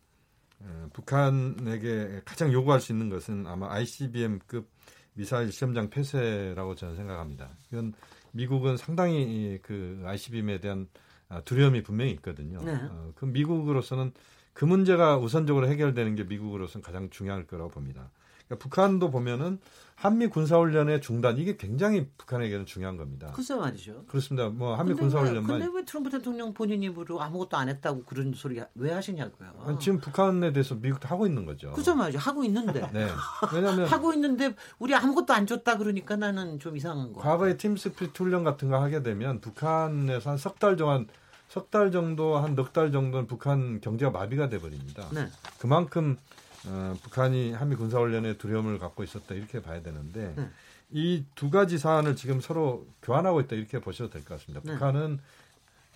[0.60, 4.68] 어, 북한에게 가장 요구할 수 있는 것은 아마 ICBM급
[5.14, 7.48] 미사일 시험장 폐쇄라고 저는 생각합니다.
[7.72, 7.94] 이건
[8.36, 10.88] 미국은 상당히 그 ICBM에 대한
[11.28, 12.62] 아, 두려움이 분명히 있거든요.
[12.62, 12.72] 네.
[12.74, 14.12] 어, 그 미국으로서는
[14.52, 18.10] 그 문제가 우선적으로 해결되는 게 미국으로서는 가장 중요할 거라고 봅니다.
[18.46, 19.58] 그러니까 북한도 보면은
[19.96, 23.32] 한미 군사훈련의 중단 이게 굉장히 북한에게는 중요한 겁니다.
[23.34, 24.04] 글쎄 말이죠.
[24.08, 24.50] 그렇습니다.
[24.50, 25.58] 뭐 한미 군사훈련만.
[25.58, 29.48] 근데 왜 트럼프 대통령 본인 입으로 아무것도 안 했다고 그런 소리 왜 하시냐고요.
[29.64, 31.72] 아니, 지금 북한에 대해서 미국도 하고 있는 거죠.
[31.72, 32.18] 그죠 말이죠.
[32.18, 32.86] 하고 있는데.
[32.92, 33.08] 네.
[33.54, 37.20] 왜냐하면 하고 있는데 우리 아무것도 안 줬다 그러니까 나는 좀 이상한 거.
[37.22, 41.06] 과거에 팀스피트 훈련 같은 거 하게 되면 북한에서 한 석 달 동안
[41.48, 45.06] 석 달 정도 한 넉 달 정도는 북한 경제가 마비가 돼 버립니다.
[45.10, 45.28] 네.
[45.58, 46.18] 그만큼
[46.68, 50.50] 어, 북한이 한미 군사훈련에 두려움을 갖고 있었다 이렇게 봐야 되는데 네.
[50.90, 54.60] 이두 가지 사안을 지금 서로 교환하고 있다 이렇게 보셔도 될 것 같습니다.
[54.64, 54.72] 네.
[54.74, 55.18] 북한은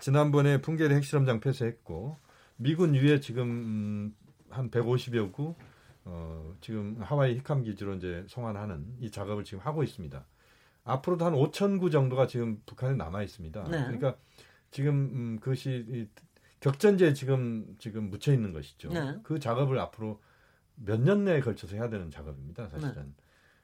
[0.01, 2.17] 지난번에 풍계리 핵실험장 폐쇄했고
[2.57, 4.15] 미군 유해 지금 음,
[4.51, 5.55] 한 150여 구
[6.05, 10.25] 어, 지금 하와이 핵함 기지로 이제 송환하는 이 작업을 지금 하고 있습니다.
[10.85, 13.65] 앞으로도 한 5천 구 정도가 지금 북한에 남아 있습니다.
[13.65, 13.71] 네.
[13.71, 14.17] 그러니까
[14.71, 16.09] 지금 음, 그것이
[16.61, 18.89] 격전지에 지금 지금 묻혀 있는 것이죠.
[18.93, 19.17] 네.
[19.23, 20.21] 그 작업을 앞으로
[20.85, 23.15] 몇 년 내에 걸쳐서 해야 되는 작업입니다, 사실은.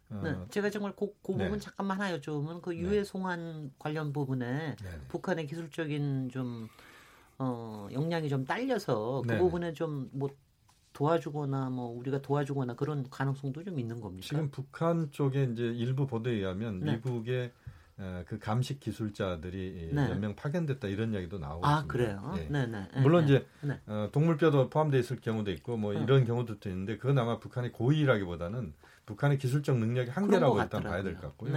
[0.09, 0.16] 네.
[0.16, 0.37] 어, 네.
[0.50, 1.59] 제가 정말 그, 그 부분 네.
[1.59, 2.79] 잠깐만 하나 여쭤보면 그 네.
[2.79, 5.00] 유해 송환 관련 부분에 네.
[5.09, 6.68] 북한의 기술적인 좀
[7.38, 9.38] 어, 역량이 좀 딸려서 그 네.
[9.38, 10.29] 부분에 좀뭐
[10.92, 14.26] 도와주거나 뭐 우리가 도와주거나 그런 가능성도 좀 있는 겁니까?
[14.26, 16.92] 지금 북한 쪽에 이제 일부 보도에 의하면 네.
[16.94, 17.52] 미국의
[18.26, 20.09] 그 감식 기술자들이 네.
[20.09, 21.92] 몇명 파견됐다 이런 이야기도 나오고 아, 있습니다.
[21.92, 22.32] 그래요?
[22.37, 22.48] 네.
[22.50, 23.00] 네, 네.
[23.00, 23.37] 물론 네.
[23.37, 23.80] 이제 네.
[23.87, 26.02] 어, 동물뼈도 포함되어 있을 경우도 있고 뭐 네.
[26.02, 28.74] 이런 경우도 있는데 그건 아마 북한의 고의라기보다는
[29.06, 31.52] 북한의 기술적 능력의 한계라고 일단 봐야 될 것 같고요.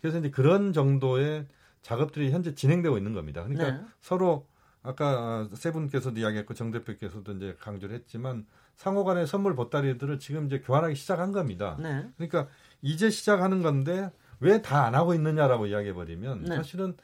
[0.00, 1.46] 그래서 이제 그런 정도의
[1.82, 3.42] 작업들이 현재 진행되고 있는 겁니다.
[3.44, 4.46] 그러니까 서로
[4.82, 8.44] 아까 세 분께서도 이야기했고 정 대표께서도 이제 강조를 했지만
[8.76, 11.76] 상호 간의 선물 보따리들을 지금 이제 교환하기 시작한 겁니다.
[12.16, 12.48] 그러니까
[12.82, 16.56] 이제 시작하는 건데 왜 다 안 하고 있느냐라고 이야기해버리면 네.
[16.56, 16.96] 사실은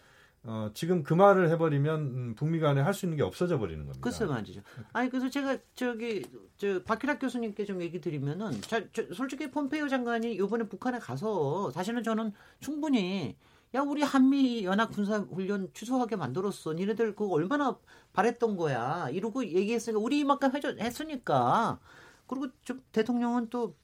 [0.48, 4.00] 어, 지금 그 말을 해버리면 음, 북미 간에 할 수 있는 게 없어져 버리는 겁니다.
[4.00, 4.60] 글쎄 말이죠.
[4.92, 6.24] 아니 그래서 제가 저기
[6.56, 12.02] 저 박희락 교수님께 좀 얘기 드리면은 자, 저, 솔직히 폼페이오 장관이 이번에 북한에 가서 사실은
[12.04, 13.36] 저는 충분히
[13.74, 16.74] 야 우리 한미 연합 군사 훈련 취소하게 만들었어.
[16.74, 17.76] 니네들 그거 얼마나
[18.12, 19.08] 바랬던 거야.
[19.10, 21.80] 이러고 얘기했으니까 우리 이만큼 해줬 했으니까
[22.28, 23.74] 그리고 좀 대통령은 또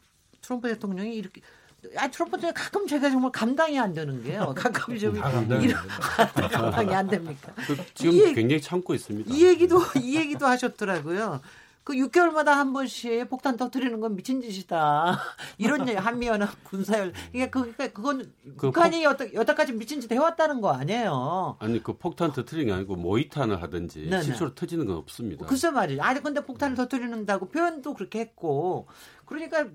[0.41, 1.41] 트럼프 대통령이 이렇게
[1.97, 4.53] 아, 트럼프는 가끔 제가 정말 감당이 안 되는 게요.
[4.57, 5.89] 가끔 좀 이런
[6.51, 7.53] 감당이 안 됩니까?
[7.67, 9.33] 그 지금 얘기, 굉장히 참고 있습니다.
[9.35, 11.41] 이 얘기도 이 얘기도 하셨더라고요.
[11.85, 15.19] 그 6개월마다 한 번씩 폭탄 터트리는 건 미친 짓이다.
[15.59, 17.13] 이런 얘기 한미연합 군사열.
[17.33, 19.03] 이게 그 그건 그 북한이 폭...
[19.03, 21.57] 여태, 여태까지 미친 짓 해왔다는 거 아니에요.
[21.59, 24.23] 아니 그 폭탄 터트리는 게 아니고 모의탄을 하든지 네네.
[24.23, 25.47] 실제로 터지는 건 없습니다.
[25.47, 26.03] 글쎄 말이죠.
[26.03, 28.87] 아니 근데 폭탄을 터트리는다고 표현도 그렇게 했고
[29.27, 29.67] 그러니까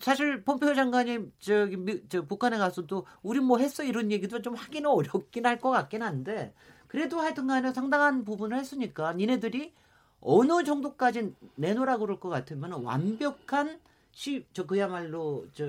[0.00, 5.46] 사실 폼페오 장관이 저기 저 북한에 가서도 우리 뭐 했어 이런 얘기도 좀 하기는 어렵긴
[5.46, 6.54] 할 것 같긴 한데
[6.86, 9.72] 그래도 하여튼간에 상당한 부분을 했으니까 니네들이
[10.20, 13.80] 어느 정도까지 내놓으라 그럴 것 같으면 완벽한
[14.12, 15.64] 시, 저 그야말로 저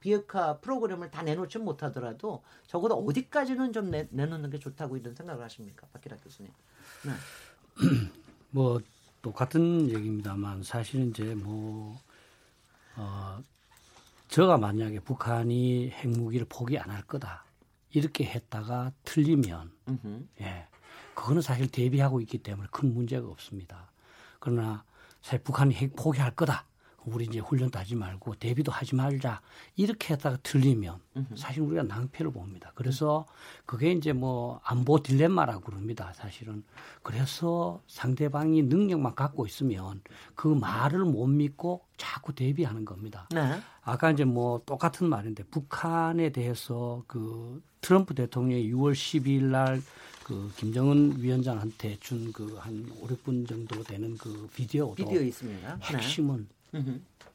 [0.00, 5.86] 비핵화 프로그램을 다 내놓지 못하더라도 적어도 어디까지는 좀 내, 내놓는 게 좋다고 이런 생각을 하십니까,
[5.92, 6.50] 박기락 교수님?
[7.04, 7.12] 네.
[8.50, 8.80] 뭐
[9.20, 11.98] 똑같은 얘기입니다만 사실은 이제 뭐
[12.98, 13.42] 어,
[14.28, 17.44] 저가 만약에 북한이 핵무기를 포기 안 할 거다
[17.90, 20.26] 이렇게 했다가 틀리면 음흠.
[20.40, 20.66] 예
[21.14, 23.90] 그거는 사실 대비하고 있기 때문에 큰 문제가 없습니다.
[24.40, 24.84] 그러나
[25.22, 26.66] 사실 북한이 핵 포기할 거다
[27.12, 29.40] 우리 이제 훈련도 하지 말고 대비도 하지 말자
[29.76, 30.98] 이렇게 했다가 틀리면
[31.34, 32.72] 사실 우리가 낭패를 봅니다.
[32.74, 33.26] 그래서
[33.66, 36.12] 그게 이제 뭐 안보 딜레마라고 그럽니다.
[36.14, 36.62] 사실은
[37.02, 40.00] 그래서 상대방이 능력만 갖고 있으면
[40.34, 43.28] 그 말을 못 믿고 자꾸 대비하는 겁니다.
[43.32, 43.60] 네.
[43.82, 49.82] 아까 이제 뭐 똑같은 말인데 북한에 대해서 그 트럼프 대통령이 6월 12일 날
[50.28, 55.78] 그 김정은 위원장한테 준 그 한 5, 6분 정도 되는 그 비디오도 비디오 있습니다.
[55.80, 56.57] 핵심은 네.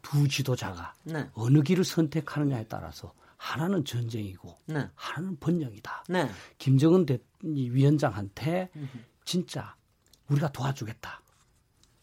[0.02, 1.30] 두 지도자가 네.
[1.34, 4.90] 어느 길을 선택하느냐에 따라서 하나는 전쟁이고 네.
[4.96, 6.06] 하나는 번영이다.
[6.10, 6.30] 네.
[6.58, 8.70] 김정은 대, 위원장한테
[9.26, 9.76] 진짜
[10.30, 11.22] 우리가 도와주겠다.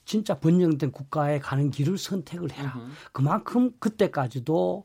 [0.04, 2.74] 진짜 번영된 국가에 가는 길을 선택을 해라.
[2.76, 2.90] 으흠.
[3.12, 4.84] 그만큼 그때까지도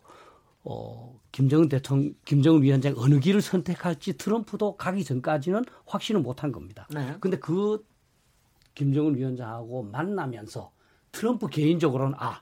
[0.63, 6.88] 어, 김정은 대통령, 김정은 위원장이 어느 길을 선택할지 트럼프도 가기 전까지는 확신을 못한 겁니다.
[6.91, 7.17] 네.
[7.19, 7.86] 근데 그
[8.75, 10.71] 김정은 위원장하고 만나면서
[11.15, 12.41] 트럼프 개인적으로는 아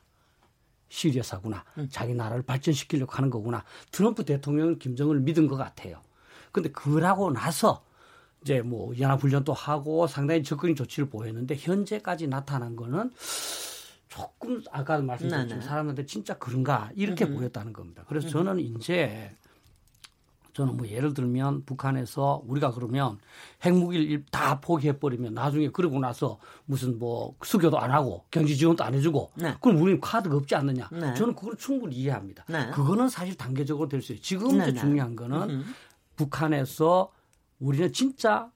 [0.89, 1.87] 시리아사구나 음.
[1.91, 6.01] 자기 나라를 발전시키려고 하는 거구나 트럼프 대통령은 김정은을 믿은 것 같아요.
[6.51, 7.83] 근데 그러고 나서
[8.41, 13.11] 이제 뭐 연합훈련도 하고 상당히 적극적인 조치를 보였는데 현재까지 나타난 거는
[14.09, 15.61] 조금 아까 말씀드렸지만 네, 네.
[15.61, 17.35] 사람한테 진짜 그런가 이렇게 음흠.
[17.35, 18.03] 보였다는 겁니다.
[18.07, 19.35] 그래서 저는 이제
[20.53, 23.17] 저는 뭐 예를 들면 북한에서 우리가 그러면
[23.65, 29.31] 핵무기를 다 포기해버리면 나중에 그러고 나서 무슨 뭐 수교도 안 하고 경제 지원도 안 해주고
[29.35, 29.55] 네.
[29.61, 30.89] 그럼 우리는 카드가 없지 않느냐.
[30.91, 31.13] 네.
[31.15, 32.45] 저는 그걸 충분히 이해합니다.
[32.47, 32.69] 네.
[32.71, 34.21] 그거는 사실 단계적으로 될 수 있어요.
[34.21, 34.73] 지금 네, 네.
[34.79, 35.63] 중요한 거는 음흠.
[36.15, 37.11] 북한에서
[37.59, 38.51] 우리는 진짜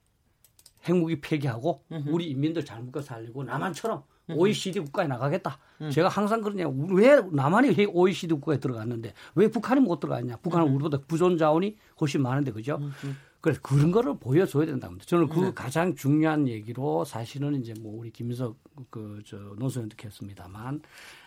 [0.84, 2.10] 핵무기 폐기하고 음흠.
[2.10, 4.02] 우리 인민들 잘 먹고 살리고 남한처럼
[4.36, 5.58] OECD 국가에 나가겠다.
[5.80, 5.90] 음.
[5.90, 6.68] 제가 항상 그러냐.
[6.90, 10.36] 왜 남한이 OECD 국가에 들어갔는데 왜 북한이 못 들어갔냐.
[10.38, 10.74] 북한은 음.
[10.74, 12.76] 우리보다 부존 자원이 훨씬 많은데 그죠?
[12.80, 12.92] 음.
[13.04, 13.16] 음.
[13.40, 15.52] 그래서 그런 거를 보여줘야 된다고 저는 그 네.
[15.54, 18.56] 가장 중요한 얘기로 사실은 이제 뭐 우리 김석
[18.90, 20.82] 그저 노선님도 했습니다만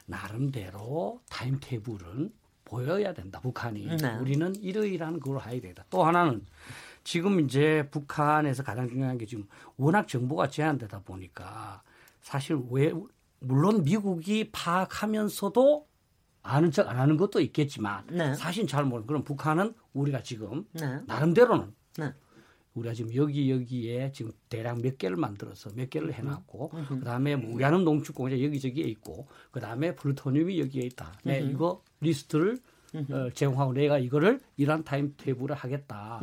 [0.07, 2.31] 나름대로 timetable은
[2.65, 3.39] 보여야 된다.
[3.39, 4.15] 북한이 네.
[4.17, 5.85] 우리는 이러이러한 걸 해야 되다.
[5.89, 6.45] 또 하나는
[7.03, 11.81] 지금 이제 북한에서 가장 중요한 게 지금 워낙 정보가 제한되다 보니까
[12.21, 12.93] 사실 왜
[13.39, 15.87] 물론 미국이 파악하면서도
[16.43, 18.33] 아는 척 안 하는 것도 있겠지만 네.
[18.33, 20.99] 사실 잘 모르는 그럼 북한은 우리가 지금 네.
[21.05, 22.13] 나름대로는 네.
[22.73, 26.99] 우리가 지금 여기 여기에 지금 대략 몇 개를 만들어서 몇 개를 해놨고 음.
[26.99, 31.13] 그다음에 뭐 우리 하는 농축공장 여기저기에 있고 그다음에 플루토늄이 여기에 있다.
[31.23, 31.51] 네, 음.
[31.51, 32.59] 이거 리스트를
[32.93, 36.19] 어, 제공하고 내가 이거를 이러한 타임 테이블을 하겠다.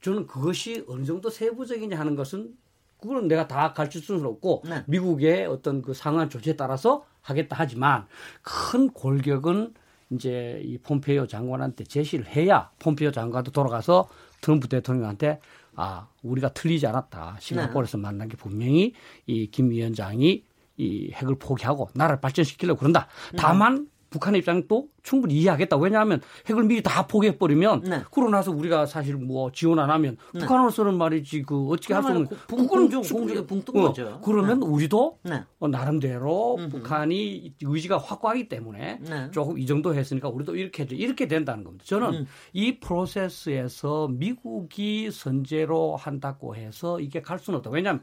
[0.00, 2.54] 저는 그것이 어느 정도 세부적이냐 하는 것은
[3.00, 4.84] 그거는 내가 다 가르칠 수는 없고 네.
[4.86, 8.06] 미국의 어떤 그 상한 조치에 따라서 하겠다 하지만
[8.42, 9.74] 큰 골격은
[10.10, 14.08] 이제 이 폼페이오 장관한테 제시를 해야 폼페이오 장관도 돌아가서
[14.40, 15.40] 트럼프 대통령한테
[15.76, 18.02] 아 우리가 틀리지 않았다 싱가포르에서 네.
[18.02, 18.92] 만난 게 분명히
[19.26, 20.44] 이 김 위원장이
[20.78, 23.06] 이 핵을 포기하고 나라를 발전시키려고 그런다.
[23.36, 25.76] 다만 북한의 입장은 또 충분히 이해하겠다.
[25.76, 28.02] 왜냐하면 핵을 미리 다 포기해버리면 네.
[28.10, 30.40] 그러고 나서 우리가 사실 뭐 지원 안 하면 네.
[30.40, 34.20] 북한으로서는 말이지 그 어떻게 할 수 없는 북한은 공중에 붕뜬 어, 거죠.
[34.24, 34.66] 그러면 네.
[34.66, 35.44] 우리도 네.
[35.58, 36.68] 어, 나름대로 음흠.
[36.70, 39.30] 북한이 의지가 확고하기 때문에 네.
[39.30, 41.84] 조금 이 정도 했으니까 우리도 이렇게 이렇게 된다는 겁니다.
[41.86, 42.26] 저는 음.
[42.52, 47.70] 이 프로세스에서 미국이 선제로 한다고 해서 이게 갈 수는 없다.
[47.70, 48.02] 왜냐하면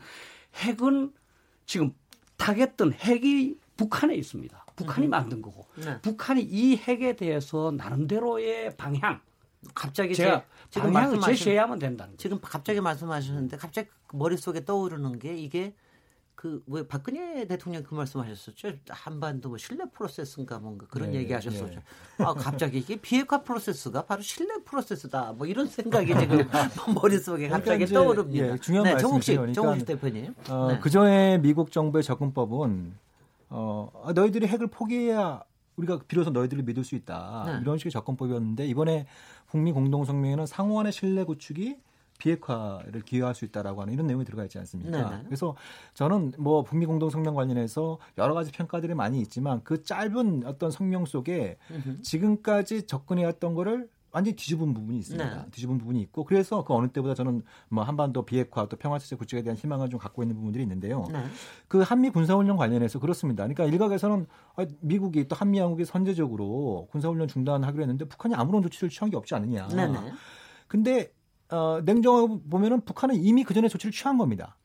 [0.56, 1.12] 핵은
[1.66, 1.92] 지금
[2.38, 4.66] 타겟던 핵이 북한에 있습니다.
[4.78, 5.10] 북한이 음.
[5.10, 6.00] 만든 거고 네.
[6.02, 9.20] 북한이 이 핵에 대해서 나름대로의 방향
[9.74, 15.74] 갑자기 제가 제, 방향을 제시해야만 된다는 지금 갑자기 말씀하셨는데 갑자기 머릿속에 떠오르는 게 이게
[16.36, 18.74] 그왜 박근혜 대통령 그 말씀하셨었죠.
[18.90, 21.66] 한반도 뭐 신뢰 프로세스인가 뭔가 그런 네, 얘기하셨었죠.
[21.66, 21.84] 네.
[22.20, 25.34] 아 갑자기 이게 비핵화 프로세스가 바로 신뢰 프로세스다.
[25.34, 26.48] 뭐 이런 생각이 지금
[26.94, 28.54] 머릿속에 갑자기 그러니까 떠오릅니다.
[28.54, 29.34] 예, 중요한 네, 말씀이죠.
[29.34, 30.36] 정욱식, 정욱식 대표님.
[30.50, 30.80] 어, 네.
[30.80, 32.94] 그 전에 미국 정부의 접근법은
[33.50, 35.44] 어, 아, 너희들이 핵을 포기해야
[35.78, 37.44] 우리가 비로소 너희들을 믿을 수 있다.
[37.46, 37.60] 네.
[37.62, 39.06] 이런 식의 접근법이었는데 이번에
[39.48, 41.78] 북미 공동성명에는 상호간의 신뢰 구축이
[42.18, 45.10] 비핵화를 기여할 수 있다라고 하는 이런 내용이 들어가 있지 않습니까?
[45.10, 45.24] 네네.
[45.26, 45.56] 그래서
[45.94, 51.06] 저는 뭐 북미 공동 성명 관련해서 여러 가지 평가들이 많이 있지만 그 짧은 어떤 성명
[51.06, 51.58] 속에
[52.02, 55.36] 지금까지 접근해왔던 거를 완전히 뒤집은 부분이 있습니다.
[55.44, 55.52] 네.
[55.52, 59.44] 뒤집은 부분이 있고 그래서 그 어느 때보다 저는 뭐 한반도 비핵화 또 평화 체제 구축에
[59.44, 61.06] 대한 희망을 좀 갖고 있는 부분들이 있는데요.
[61.12, 61.24] 네.
[61.68, 63.44] 그 한미 군사훈련 관련해서 그렇습니다.
[63.44, 69.10] 그러니까 일각에서는 아, 미국이 또 한미 양국이 선제적으로 군사훈련 중단하기로 했는데 북한이 아무런 조치를 취한
[69.10, 69.68] 게 없지 않느냐.
[69.68, 69.88] 네.
[69.88, 70.14] 네.
[70.68, 71.12] 근데
[71.50, 74.58] 어, 냉정하고 보면은 북한은 이미 그 전에 조치를 취한 겁니다.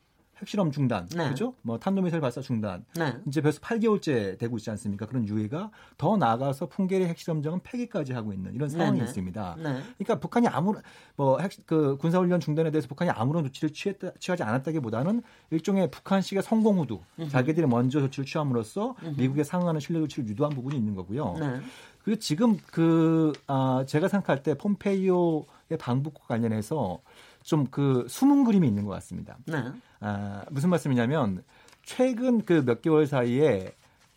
[0.42, 1.28] 핵실험 중단, 네.
[1.28, 1.54] 그죠?
[1.62, 2.84] 뭐 탄도미사일 발사 중단.
[2.96, 3.16] 네.
[3.26, 5.06] 이제 벌써 8개월째 되고 있지 않습니까?
[5.06, 9.04] 그런 유해가 더 나아가서 풍계리 핵실험장은 폐기까지 하고 있는 이런 상황이 네.
[9.04, 9.56] 있습니다.
[9.58, 9.62] 네.
[9.98, 10.82] 그러니까 북한이 아무런
[11.16, 17.66] 뭐핵그 군사훈련 중단에 대해서 북한이 아무런 조치를 취했다, 취하지 않았다기보다는 일종의 북한식의 성공 후두, 자기들이
[17.66, 21.36] 먼저 조치를 취함으로써 미국에 상응하는 신뢰 조치를 유도한 부분이 있는 거고요.
[21.38, 21.60] 네.
[22.02, 25.46] 그리고 지금 그 아, 제가 생각할 때 폼페이오
[25.78, 27.00] 방북과 관련해서
[27.42, 29.36] 좀 그 숨은 그림이 있는 것 같습니다.
[29.46, 29.62] 네.
[30.00, 31.42] 아, 무슨 말씀이냐면
[31.82, 33.74] 최근 그 몇 개월 사이에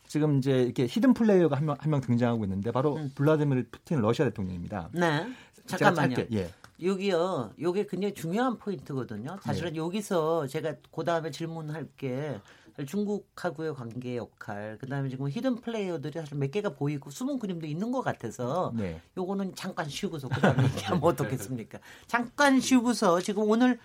[0.07, 3.11] 지금 이제 이렇게 히든 플레이어가 한 명 한 명 등장하고 있는데 바로 음.
[3.15, 4.89] 블라디미르 푸틴 러시아 대통령입니다.
[4.93, 5.27] 네.
[5.65, 6.17] 잠깐만요.
[6.33, 6.49] 예.
[6.83, 7.53] 여기요.
[7.59, 9.37] 요게 굉장히 중요한 포인트거든요.
[9.41, 9.77] 사실은 네.
[9.79, 12.39] 여기서 제가 그 다음에 질문할 게
[12.83, 18.01] 중국하고의 관계 역할, 그다음에 지금 히든 플레이어들이 사실 몇 개가 보이고 숨은 그림도 있는 것
[18.01, 19.01] 같아서 네.
[19.17, 21.79] 요거는 잠깐 쉬고서 그다음에 얘기하면 어떻겠습니까?
[22.07, 23.79] 잠깐 쉬고서 지금 오늘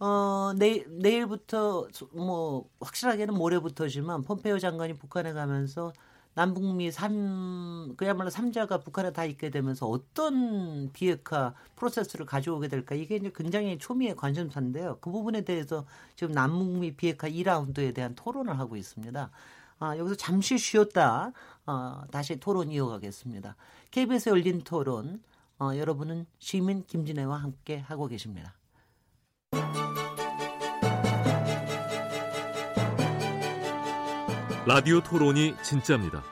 [0.00, 5.92] 어, 내일, 내일부터 뭐 확실하게는 모레부터지만 폼페이오 장관이 북한에 가면서
[6.34, 13.30] 남북미 3 그야말로 3자가 북한에 다 있게 되면서 어떤 비핵화 프로세스를 가져오게 될까 이게 이제
[13.34, 14.98] 굉장히 초미의 관심사인데요.
[15.00, 15.84] 그 부분에 대해서
[16.16, 19.30] 지금 남북미 비핵화 2라운드에 대한 토론을 하고 있습니다.
[19.78, 21.32] 아, 여기서 잠시 쉬었다
[21.66, 23.56] 어, 다시 토론 이어가겠습니다.
[23.90, 25.22] KBS 열린 토론
[25.58, 28.54] 어, 여러분은 시민 김진애와 함께 하고 계십니다.
[34.64, 36.22] 라디오 토론이 진짜입니다.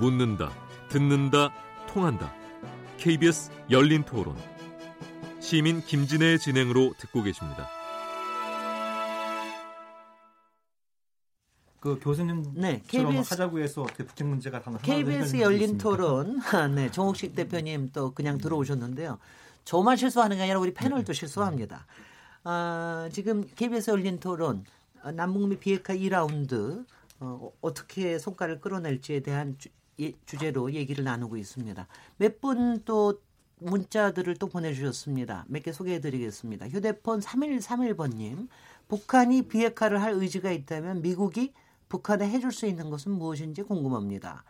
[0.00, 0.50] 묻는다,
[0.88, 1.52] 듣는다,
[1.86, 2.32] 통한다.
[2.96, 4.34] KBS 열린 토론.
[5.38, 7.68] 시민 김진애의 진행으로 듣고 계십니다.
[11.78, 16.40] 그 교수님 네, KBS 하자고 해서 북핵 문제가 하나 KBS 열린 토론
[16.74, 19.18] 네, 정옥식 대표님 또 그냥 들어오셨는데요.
[19.66, 21.12] 저만 실수하는 게 아니라 우리 패널도 네.
[21.12, 21.84] 실수합니다.
[22.44, 24.64] 아, 지금 KBS 열린 토론
[25.12, 26.86] 남북미 비핵화 2라운드
[27.20, 29.68] 어, 어떻게 성과를 끌어낼지에 대한 주,
[30.00, 31.86] 예, 주제로 얘기를 나누고 있습니다.
[32.18, 33.20] 몇 분 또
[33.58, 35.46] 문자들을 또 보내주셨습니다.
[35.48, 36.68] 몇 개 소개해드리겠습니다.
[36.68, 38.48] 휴대폰 3131번님,
[38.88, 41.54] 북한이 비핵화를 할 의지가 있다면 미국이
[41.88, 44.44] 북한에 해줄 수 있는 것은 무엇인지 궁금합니다.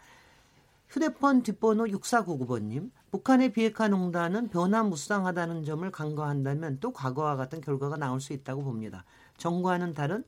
[0.89, 8.33] 휴대폰 뒷번호 6499번님, 북한의 비핵화 농단은 변화무쌍하다는 점을 간과한다면 또 과거와 같은 결과가 나올 수
[8.33, 9.05] 있다고 봅니다.
[9.37, 10.25] 정과는 다른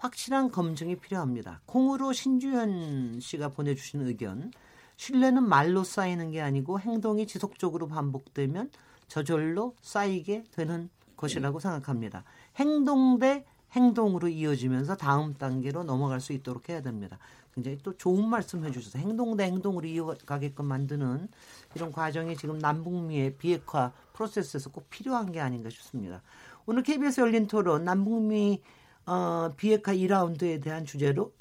[0.00, 1.60] 확실한 검증이 필요합니다.
[1.66, 4.50] 콩으로 신주현 씨가 보내주신 의견.
[4.96, 8.70] 신뢰는 말로 쌓이는 게 아니고 행동이 지속적으로 반복되면
[9.08, 12.24] 저절로 쌓이게 되는 것이라고 생각합니다.
[12.56, 17.18] 행동 대 행동으로 이어지면서 다음 단계로 넘어갈 수 있도록 해야 됩니다.
[17.54, 21.28] 굉장히 또 좋은 말씀 해주셔서 행동 대 행동으로 이어가게끔 만드는
[21.74, 26.22] 이런 과정이 지금 남북미의 비핵화 프로세스에서 꼭 필요한 게 아닌가 싶습니다.
[26.64, 28.62] 오늘 KBS 열린 토론 남북미
[29.10, 31.32] 어, 비핵화 2라운드에 대한 주제로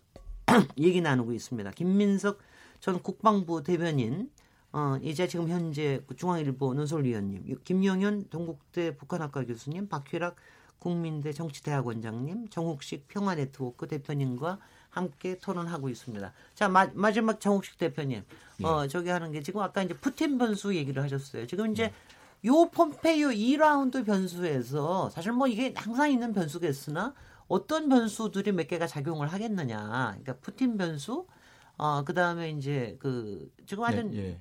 [0.79, 1.69] 얘기 나누고 있습니다.
[1.71, 2.39] 김민석
[2.79, 4.31] 전 국방부 대변인,
[4.71, 10.37] 어, 이제 지금 현재 중앙일보 논설위원님, 김용현 동국대 북한학과 교수님, 박휘락
[10.79, 14.57] 국민대 정치대학원장님, 정욱식 평화네트워크 대표님과
[14.89, 16.33] 함께 토론하고 있습니다.
[16.55, 18.23] 자, 마, 마지막 정욱식 대표님,
[18.57, 18.65] 네.
[18.65, 21.45] 어, 저기 하는 게 지금 아까 이제 푸틴 변수 얘기를 하셨어요.
[21.45, 22.49] 지금 이제 네.
[22.49, 27.13] 요 폼페이오 2라운드 변수에서 사실 뭐 이게 항상 있는 변수겠으나
[27.49, 29.79] 어떤 변수들이 몇 개가 작용을 하겠느냐.
[30.21, 31.27] 그러니까 푸틴 변수,
[31.77, 34.39] 어, 그 다음에 이제 그, 지금 하는, 네, 예.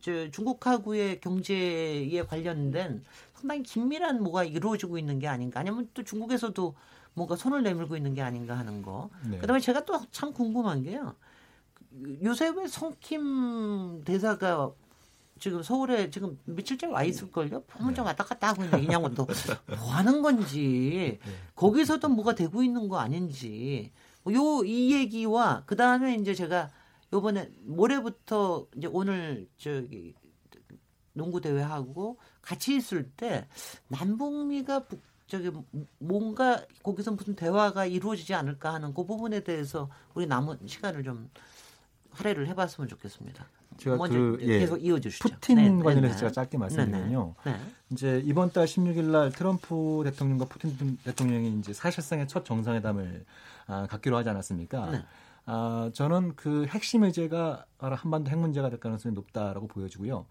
[0.00, 3.04] 저 중국하고의 경제에 관련된
[3.34, 5.60] 상당히 긴밀한 뭐가 이루어지고 있는 게 아닌가.
[5.60, 6.74] 아니면 또 중국에서도
[7.14, 9.10] 뭔가 손을 내밀고 있는 게 아닌가 하는 거.
[9.28, 9.38] 네.
[9.38, 11.14] 그 다음에 제가 또 참 궁금한 게요.
[12.22, 14.72] 요새 왜 성킴 대사가
[15.38, 17.64] 지금 서울에 지금 며칠째 와 있을걸요?
[17.64, 18.08] 판문점 네.
[18.10, 19.26] 왔다 갔다 하고 있는 이양원도
[19.66, 21.32] 뭐 하는 건지 네.
[21.56, 23.92] 거기서도 뭐가 되고 있는 거 아닌지
[24.28, 26.70] 요 이 얘기와 그 다음에 이제 제가
[27.12, 30.14] 요번에 모레부터 이제 오늘 저기
[31.12, 33.46] 농구 대회 하고 같이 있을 때
[33.88, 35.50] 남북미가 북 저기
[35.98, 41.30] 뭔가 거기서 무슨 대화가 이루어지지 않을까 하는 그 부분에 대해서 우리 남은 시간을 좀
[42.10, 43.46] 할애를 해봤으면 좋겠습니다.
[43.76, 45.28] 제가 그 예, 계속 이어주시죠.
[45.28, 47.34] 푸틴 네, 네 관련해서 네, 제가 짧게 말씀드리면요.
[47.44, 47.58] 네, 네,
[47.90, 53.24] 이제 이번 달 16일 날 트럼프 대통령과 푸틴 대통령이 이제 사실상의 첫 정상회담을
[53.66, 54.90] 아, 갖기로 하지 않았습니까?
[54.90, 55.04] 네.
[55.46, 60.26] 아, 저는 그 핵심 의제가 바로 한반도 핵 문제가 될 가능성이 높다라고 보여지고요.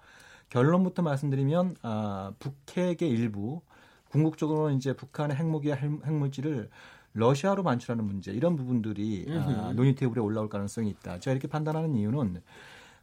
[0.49, 3.61] 결론부터 말씀드리면 아, 북핵의 일부
[4.09, 6.69] 궁극적으로는 이제 북한의 핵무기와 핵물질을
[7.13, 11.19] 러시아로 반출하는 문제 이런 부분들이 아, 논의 테이블에 올라올 가능성이 있다.
[11.19, 12.41] 제가 이렇게 판단하는 이유는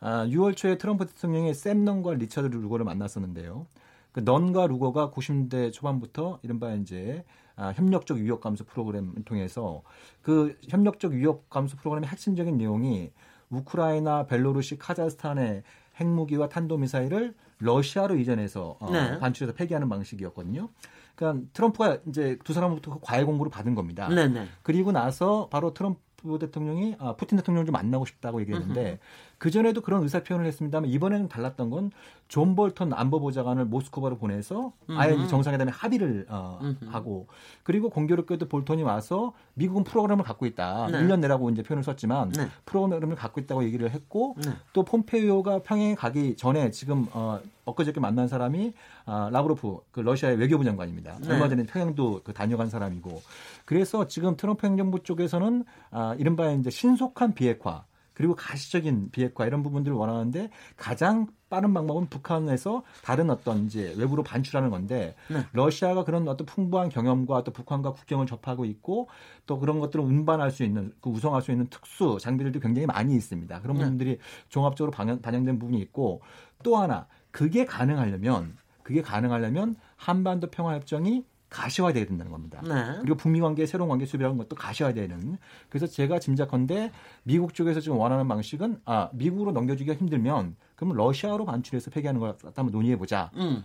[0.01, 3.67] 아, 6월 초에 트럼프 대통령이 샘 넌과 리처드 루거를 만났었는데요.
[4.13, 7.25] 그 넌과 루거가 90대 초반부터 이른바 이제
[7.55, 9.83] 아, 협력적 위협 감소 프로그램을 통해서
[10.23, 13.13] 그 협력적 위협 감소 프로그램의 핵심적인 내용이
[13.51, 15.63] 우크라이나, 벨로루시, 카자흐스탄의
[15.97, 19.19] 핵무기와 탄도미사일을 러시아로 이전해서 어, 네.
[19.19, 20.71] 반출해서 폐기하는 방식이었거든요.
[21.15, 24.09] 그러니까 트럼프가 이제 두 사람부터 그 과외 공부를 받은 겁니다.
[24.09, 24.47] 네, 네.
[24.63, 28.99] 그리고 나서 바로 트럼프 대통령이 아, 푸틴 대통령을 좀 만나고 싶다고 얘기했는데
[29.41, 31.91] 그 전에도 그런 의사 표현을 했습니다만 이번에는 달랐던 건
[32.31, 37.27] 존 볼턴 안보보좌관을 모스크바로 보내서 아예 정상회담에 합의를 어, 하고
[37.65, 40.87] 그리고 공교롭게도 볼턴이 와서 미국은 프로그램을 갖고 있다.
[40.93, 40.99] 네.
[41.01, 42.49] 1년 내라고 이제 표현을 썼지만 네.
[42.67, 44.53] 프로그램을 갖고 있다고 얘기를 했고 네.
[44.73, 48.75] 또 폼페이오가 평양에 가기 전에 지금 어, 엊그저께 만난 사람이
[49.07, 51.19] 아, 라브로프 그 러시아의 외교부 장관입니다.
[51.23, 51.33] 네.
[51.33, 53.21] 얼마 전에 평양도 그 다녀간 사람이고
[53.65, 57.85] 그래서 지금 트럼프 행정부 쪽에서는 아, 이른바 이제 신속한 비핵화
[58.21, 64.69] 그리고 가시적인 비핵화 이런 부분들을 원하는데 가장 빠른 방법은 북한에서 다른 어떤 이제 외부로 반출하는
[64.69, 65.43] 건데 네.
[65.55, 69.09] 러시아가 그런 어떤 풍부한 경험과 또 북한과 국경을 접하고 있고
[69.47, 73.63] 또 그런 것들을 운반할 수 있는 그 우성할 수 있는 특수 장비들도 굉장히 많이 있습니다.
[73.63, 73.85] 그런 네.
[73.85, 74.19] 부분들이
[74.51, 76.21] 종합적으로 반영, 반영된 부분이 있고
[76.63, 82.63] 또 하나 그게 가능하려면 그게 가능하려면 한반도 평화협정이 가시화돼야 된다는 겁니다.
[82.63, 82.99] 네.
[83.01, 85.37] 그리고 북미 관계 새로운 관계 수립이라는 것도 가시화되는.
[85.69, 86.93] 그래서 제가 짐작컨대
[87.25, 92.71] 미국 쪽에서 지금 원하는 방식은 아 미국으로 넘겨주기가 힘들면 그러면 러시아로 반출해서 폐기하는 걸 한번
[92.71, 93.31] 논의해 보자.
[93.37, 93.65] 음.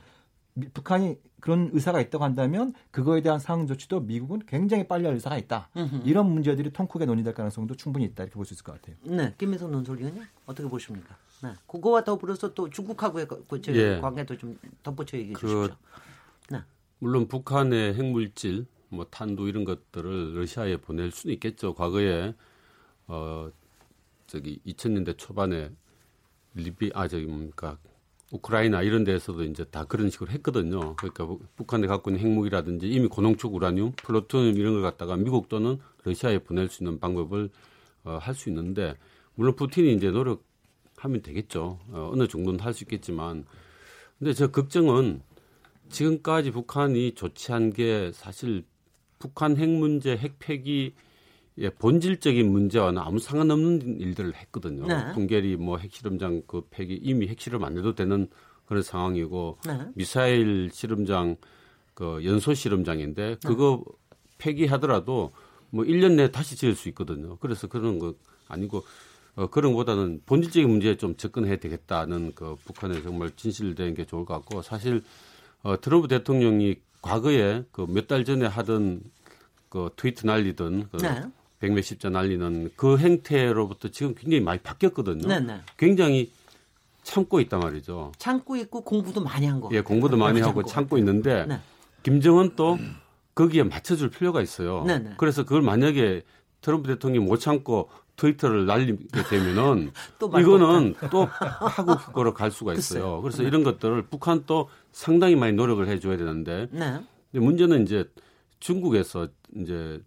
[0.73, 5.69] 북한이 그런 의사가 있다고 한다면 그거에 대한 상응 조치도 미국은 굉장히 빨리 할 의사가 있다.
[5.75, 6.01] 음흠.
[6.05, 8.95] 이런 문제들이 통크게 논의될 가능성도 충분히 있다 이렇게 볼 수 있을 것 같아요.
[9.03, 11.17] 네, 김민석 논설위원님 어떻게 보십니까?
[11.43, 13.99] 네, 그거와 더불어서 또 중국하고의 그, 그 예.
[13.99, 15.75] 관계도 좀 덧붙여 얘기해 그 주십시오.
[16.51, 16.59] 네.
[16.99, 21.73] 물론 북한의 핵물질, 뭐 탄도 이런 것들을 러시아에 보낼 수는 있겠죠.
[21.73, 22.33] 과거에
[23.07, 23.51] 어
[24.27, 25.71] 저기 2000년대 초반에
[26.55, 27.77] 리비 아 저기 뭡니까
[28.31, 30.95] 우크라이나 이런 데서도 이제 다 그런 식으로 했거든요.
[30.95, 36.39] 그러니까 북한에 갖고 있는 핵무기라든지 이미 고농축 우라늄, 플루토늄 이런 걸 갖다가 미국 또는 러시아에
[36.39, 37.49] 보낼 수 있는 방법을
[38.05, 38.95] 어, 할 수 있는데
[39.35, 41.79] 물론 푸틴이 이제 노력하면 되겠죠.
[41.89, 43.45] 어, 어느 정도는 할 수 있겠지만
[44.19, 45.21] 근데 저 걱정은
[45.89, 48.63] 지금까지 북한이 조치한 게 사실
[49.19, 50.93] 북한 핵 문제, 핵 폐기
[51.57, 54.87] 의 본질적인 문제와는 아무 상관없는 일들을 했거든요.
[54.87, 55.13] 네.
[55.13, 58.27] 풍계리 뭐 핵실험장 그 폐기 이미 핵실험 안 해도 되는
[58.65, 59.87] 그런 상황이고 네.
[59.93, 61.37] 미사일 실험장
[61.93, 63.47] 그 연소 실험장인데 네.
[63.47, 64.17] 그거 네.
[64.37, 65.31] 폐기하더라도
[65.69, 67.37] 뭐 1년 내에 다시 지을 수 있거든요.
[67.37, 68.15] 그래서 그런 거
[68.49, 68.83] 아니고
[69.35, 74.33] 어, 그런 것보다는 본질적인 문제에 좀 접근해야 되겠다는 그 북한에 정말 진실된 게 좋을 것
[74.33, 75.03] 같고 사실
[75.65, 79.01] 어, 트럼프 대통령이 과거에 그 몇 달 전에 하던
[79.69, 81.23] 그 트위트 날리던 그 네.
[81.59, 85.27] 백몇십자 날리는 그 행태로부터 지금 굉장히 많이 바뀌었거든요.
[85.27, 85.61] 네, 네.
[85.77, 86.31] 굉장히
[87.03, 88.11] 참고 있단 말이죠.
[88.17, 89.69] 참고 있고 공부도 많이 한 거.
[89.71, 91.59] 예, 공부도 많이 하고 참고, 있는데 네.
[92.03, 92.77] 김정은 또
[93.35, 94.83] 거기에 맞춰줄 필요가 있어요.
[94.85, 95.13] 네, 네.
[95.17, 96.23] 그래서 그걸 만약에
[96.61, 101.27] 트럼프 대통령이 못 참고 트위터를 날리게 되면은 또 이거는 또
[101.75, 103.21] 파국으로 갈 수가 있어요.
[103.21, 103.47] 그래서 네.
[103.47, 107.01] 이런 것들을 북한 또 상당히 많이 노력을 해줘야 되는데 네.
[107.29, 108.09] 근데 문제는 이제
[108.61, 109.27] 중국에서
[109.57, 110.01] 이제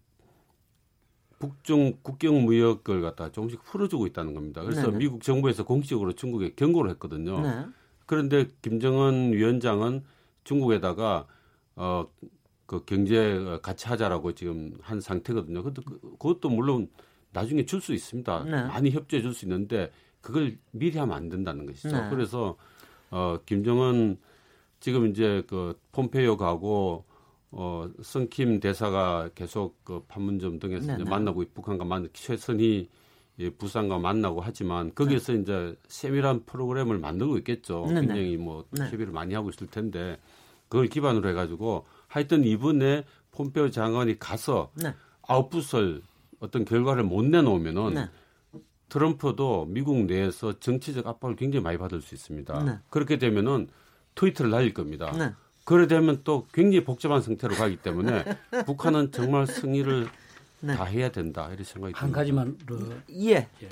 [1.39, 4.63] 북중 국경 무역을 갖다 조금씩 풀어주고 있다는 겁니다.
[4.63, 4.97] 그래서 네네.
[4.97, 7.39] 미국 정부에서 공식적으로 중국에 경고를 했거든요.
[7.41, 7.67] 네.
[8.07, 10.05] 그런데 김정은 위원장은
[10.45, 11.27] 중국에다가
[11.77, 12.07] 어,
[12.65, 15.63] 그 경제 같이 하자라고 지금 한 상태거든요.
[15.65, 16.89] 근데 그, 그것도 물론
[17.35, 18.45] 나중에 줄 수 있습니다.
[18.45, 18.51] 네.
[18.63, 21.95] 많이 협조해 줄 수 있는데 그걸 미리 하면 안 된다는 것이죠.
[21.95, 22.09] 네.
[22.09, 22.57] 그래서
[23.11, 24.17] 어 김정은
[24.81, 27.05] 지금 이제 그 폼페이오 가고
[27.51, 32.89] 어 성킴 대사가 계속 그 판문점 등에서 이제 만나고 북한과 만나 최선희
[33.41, 35.41] 예, 부산과 만나고 하지만 거기에서 네.
[35.41, 37.85] 이제 세밀한 프로그램을 만들고 있겠죠.
[37.87, 38.01] 네, 네.
[38.01, 38.85] 굉장히 뭐 네.
[38.91, 40.19] 협의를 많이 하고 있을 텐데
[40.69, 44.93] 그걸 기반으로 해가지고 하여튼 이번에 폼페오 장관이 가서 네.
[45.23, 46.03] 아웃풋을
[46.41, 48.09] 어떤 결과를 못 내놓으면은 네.
[48.89, 52.65] 트럼프도 미국 내에서 정치적 압박을 굉장히 많이 받을 수 있습니다.
[52.65, 52.79] 네.
[52.91, 53.69] 그렇게 되면은
[54.15, 55.13] 트위터를 날릴 겁니다.
[55.17, 55.33] 네.
[55.65, 58.25] 그래 되면 또 굉장히 복잡한 상태로 가기 때문에
[58.67, 60.09] 북한은 정말 승리를
[60.61, 60.75] 네.
[60.75, 62.19] 다 해야 된다 이런 생각이 한 듭니다.
[62.19, 63.69] 가지만 그, 예, 예.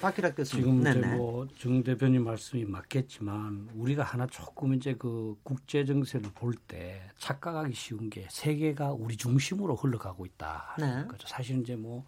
[0.00, 6.30] 박기락 교수님 지금 이제 뭐정 대표님 말씀이 맞겠지만 우리가 하나 조금 이제 그 국제 정세를
[6.34, 10.76] 볼 때 착각하기 쉬운 게 세계가 우리 중심으로 흘러가고 있다.
[10.78, 11.04] 네.
[11.08, 11.26] 그죠.
[11.28, 12.04] 사실 이제 뭐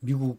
[0.00, 0.38] 미국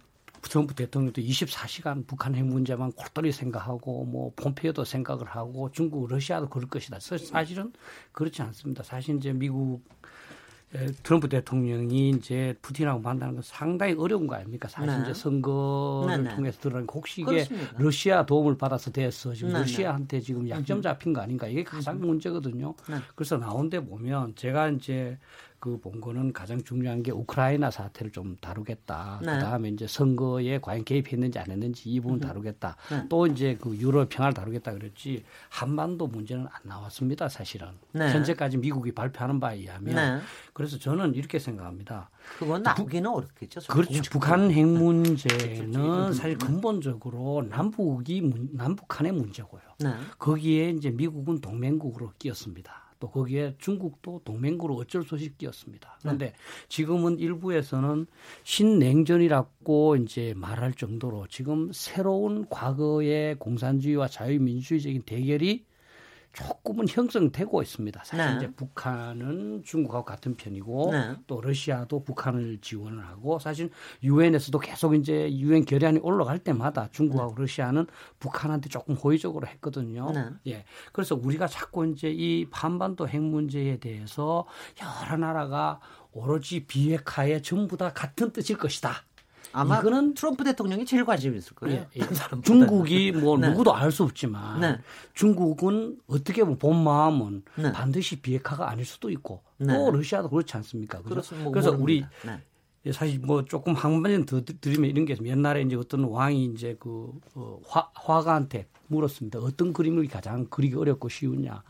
[0.50, 6.70] 트럼프 대통령도 24시간 북한 핵 문제만 골똘히 생각하고 뭐 폼페이오도 생각을 하고 중국, 러시아도 그럴
[6.70, 7.00] 것이다.
[7.00, 7.74] 사실은
[8.12, 8.84] 그렇지 않습니다.
[8.84, 9.84] 사실 이제 미국
[11.04, 14.68] 트럼프 대통령이 이제 푸틴하고 만나는 건 상당히 어려운 거 아닙니까?
[14.68, 15.04] 사실 네.
[15.04, 16.36] 이제 선거를 네, 네.
[16.36, 17.74] 통해서 드러난 혹시 이게 그렇습니다.
[17.78, 19.34] 러시아 도움을 받아서 됐어.
[19.34, 19.60] 지금 네, 네.
[19.62, 21.48] 러시아한테 지금 약점 잡힌 거 아닌가?
[21.48, 22.76] 이게 가장 문제거든요.
[22.90, 22.96] 네.
[23.16, 25.18] 그래서 나온 데 보면 제가 이제
[25.60, 29.20] 그 본 거는 가장 중요한 게 우크라이나 사태를 좀 다루겠다.
[29.24, 29.34] 네.
[29.34, 32.20] 그다음에 이제 선거에 과연 개입했는지 안 했는지 이 부분 음.
[32.22, 32.76] 다루겠다.
[32.90, 33.06] 네.
[33.10, 37.30] 또 이제 그 유럽 평화를 다루겠다 그랬지 한반도 문제는 안 나왔습니다.
[37.30, 38.12] 사실은 네.
[38.12, 40.22] 현재까지 미국이 발표하는 바에 의하면 네.
[40.54, 42.10] 그래서 저는 이렇게 생각합니다.
[42.40, 43.62] 그건 나오기는 부, 어렵겠죠.
[43.72, 44.02] 그렇죠.
[44.10, 49.62] 북한 핵 문제는 사실 근본적으로 남북이 남북한의 문제고요.
[49.80, 49.94] 네.
[50.18, 52.85] 거기에 이제 미국은 동맹국으로 끼었습니다.
[53.00, 55.98] 또 거기에 중국도 동맹국으로 어쩔 수 없이 끼었습니다.
[56.02, 56.34] 그런데 네.
[56.70, 58.08] 지금은 일부에서는
[58.44, 65.66] 신냉전이라고 이제 말할 정도로 지금 새로운 과거의 공산주의와 자유민주주의적인 대결이
[66.36, 68.04] 조금은 형성되고 있습니다.
[68.04, 68.36] 사실 네.
[68.36, 71.16] 이제 북한은 중국하고 같은 편이고 네.
[71.28, 73.70] 또 러시아도 북한을 지원을 하고 사실
[74.04, 77.42] 유엔에서도 계속 이제 유엔 결의안이 올라갈 때마다 중국하고 네.
[77.42, 77.88] 러시아는
[78.20, 80.12] 북한한테 조금 호의적으로 했거든요.
[80.12, 80.30] 네.
[80.48, 80.66] 예.
[80.92, 84.46] 그래서 우리가 자꾸 이제 이 반반도 핵 문제에 대해서
[84.82, 85.80] 여러 나라가
[86.12, 89.04] 오로지 비핵화에 전부 다 같은 뜻일 것이다.
[89.56, 91.86] 아마 이거는 트럼프 대통령이 제일 관심 있을 거예요.
[91.96, 92.42] 예, 예.
[92.44, 93.50] 중국이 뭐 네.
[93.50, 94.78] 누구도 알 수 없지만 네.
[95.14, 97.72] 중국은 어떻게 보면 본 마음은 네.
[97.72, 99.74] 반드시 비핵화가 아닐 수도 있고 또 네.
[99.92, 101.02] 러시아도 그렇지 않습니까?
[101.02, 102.40] 그래서, 뭐 그래서 우리 네.
[102.86, 105.36] 예, 사실 뭐 조금 한마디 더 드리면 이런 게 있습니다.
[105.36, 109.40] 옛날에 이제 어떤 왕이 이제 그 어, 화, 화가한테 물었습니다.
[109.40, 111.64] 어떤 그림을 가장 그리기 어렵고 쉬우냐.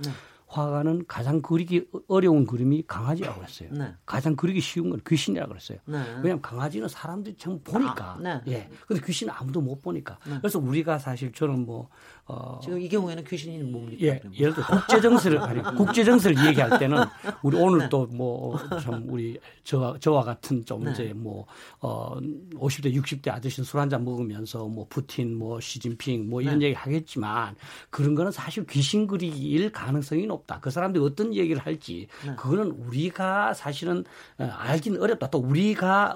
[0.48, 0.56] 네.
[0.56, 3.70] 화가는 가장 그리기 어려운 그림이 강아지라고 그랬어요.
[3.72, 3.94] 네.
[4.06, 5.80] 가장 그리기 쉬운 건 귀신이라고 그랬어요.
[5.86, 5.98] 네.
[6.18, 8.14] 왜냐하면 강아지는 사람들이 참 보니까.
[8.14, 8.42] 아, 네.
[8.48, 8.70] 예.
[8.88, 10.18] 근데 귀신은 아무도 못 보니까.
[10.26, 10.38] 네.
[10.40, 11.90] 그래서 우리가 사실 저는 뭐
[12.28, 14.04] 어, 지금 이 경우에는 귀신이 뭡니까?
[14.04, 17.04] 예, 예를 들어 국제 정세를 아니 국제 정세를 얘기할 때는
[17.44, 17.90] 우리 오늘 네.
[17.90, 20.92] 또뭐 참 우리 저와 저와 같은 좀 네.
[20.92, 22.20] 이제 뭐어
[22.56, 26.66] 50대 60대 아저씨 술 한 잔 먹으면서 뭐 푸틴 뭐 시진핑 뭐 이런 네.
[26.68, 27.56] 얘기 하겠지만
[27.92, 30.60] 그런 거는 사실 귀신 그리기일 가능성이 높다.
[30.62, 32.36] 그 사람들이 어떤 얘기를 할지 네.
[32.36, 34.04] 그거는 우리가 사실은
[34.40, 35.30] 어, 알기는 어렵다.
[35.30, 36.16] 또 우리가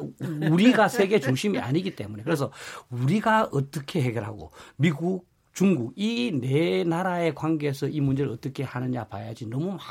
[0.49, 2.51] 우리가 세계 중심이 아니기 때문에 그래서
[2.89, 5.28] 우리가 어떻게 해결하고 미국
[5.59, 9.81] 중국 이 네 나라의 관계에서 이 문제를 어떻게 하느냐 봐야지 너무 막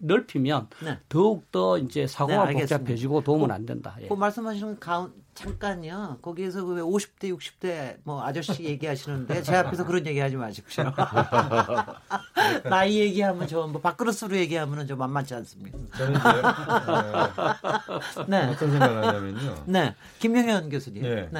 [0.00, 0.98] 넓히면 네.
[1.08, 3.96] 더욱 더 이제 사고가 네, 복잡해지고 도움은 안 된다.
[4.02, 4.08] 예.
[4.08, 6.18] 그 말씀하시는 가운 잠깐요.
[6.20, 10.92] 거기에서 그 50대 60대 뭐 아저씨 얘기하시는데 제 앞에서 그런 얘기하지 마십시오.
[12.68, 15.78] 나이 얘기하면 저뭐 밥그릇으로 얘기하면은 좀 만만치 않습니다.
[15.96, 16.28] 저는 이제
[18.28, 18.44] 네.
[18.44, 19.64] 어떤 생각을 하냐면요.
[19.68, 21.02] 네, 김명현 교수님.
[21.02, 21.30] 네.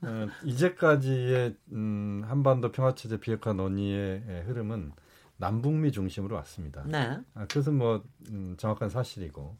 [0.00, 0.08] 네.
[0.08, 4.92] 어, 이제까지의 음, 한반도 평화체제 비핵화 논의의 흐름은
[5.36, 6.84] 남북미 중심으로 왔습니다.
[6.84, 7.18] 네.
[7.34, 9.56] 아, 그것은 뭐 음, 정확한 사실이고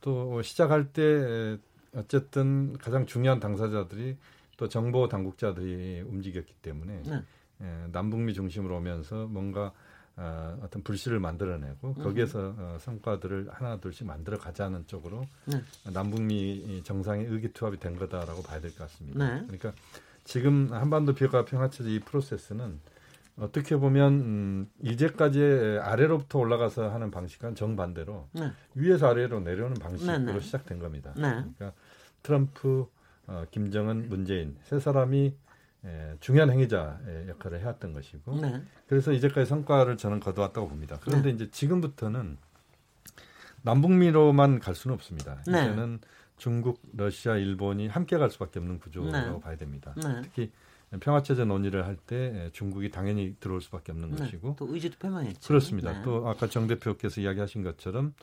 [0.00, 1.58] 또 시작할 때
[1.94, 4.16] 어쨌든 가장 중요한 당사자들이
[4.56, 7.22] 또 정보 당국자들이 움직였기 때문에 네.
[7.62, 9.72] 예, 남북미 중심으로 오면서 뭔가
[10.18, 15.62] 어, 어떤 불씨를 만들어내고 거기에서 어, 성과들을 하나 둘씩 만들어 가자는 쪽으로 네.
[15.92, 19.18] 남북미 정상의 의기투합이 된 거다라고 봐야 될 것 같습니다.
[19.24, 19.42] 네.
[19.42, 19.72] 그러니까
[20.24, 22.80] 지금 한반도 비핵화 평화 체제 이 프로세스는
[23.38, 28.50] 어떻게 보면 음, 이제까지 아래로부터 올라가서 하는 방식과는 정반대로 네.
[28.74, 30.40] 위에서 아래로 내려오는 방식으로 네, 네.
[30.40, 31.12] 시작된 겁니다.
[31.16, 31.22] 네.
[31.30, 31.72] 그러니까
[32.22, 32.86] 트럼프,
[33.26, 35.34] 어, 김정은, 문재인 세 사람이
[35.86, 38.60] 예, 중요한 행위자의 역할을 해왔던 것이고 네.
[38.88, 40.98] 그래서 이제까지 성과를 저는 거두었다고 봅니다.
[41.00, 41.34] 그런데 네.
[41.34, 42.36] 이제 지금부터는
[43.62, 45.42] 남북미로만 갈 수는 없습니다.
[45.46, 45.62] 네.
[45.64, 46.00] 이제는
[46.36, 49.40] 중국, 러시아, 일본이 함께 갈 수밖에 없는 구조라고 네.
[49.40, 49.94] 봐야 됩니다.
[49.96, 50.22] 네.
[50.22, 50.52] 특히
[51.00, 54.16] 평화체제 논의를 할 때 중국이 당연히 들어올 수밖에 없는 네.
[54.18, 55.46] 것이고 또 의지도 표명했죠.
[55.48, 56.02] 그렇습니다.
[56.02, 58.14] 또 아까 정 대표께서 이야기하신 것처럼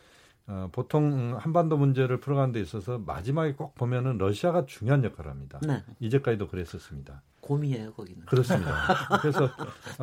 [0.48, 5.60] 어, 보통 한반도 문제를 풀어가는 데 있어서 마지막에 꼭 보면은 러시아가 중요한 역할을 합니다.
[5.66, 5.84] 네.
[6.00, 7.22] 이제까지도 그랬었습니다.
[7.44, 8.26] 곰이에요 거기는.
[8.26, 8.74] 그렇습니다.
[9.22, 9.50] 그래서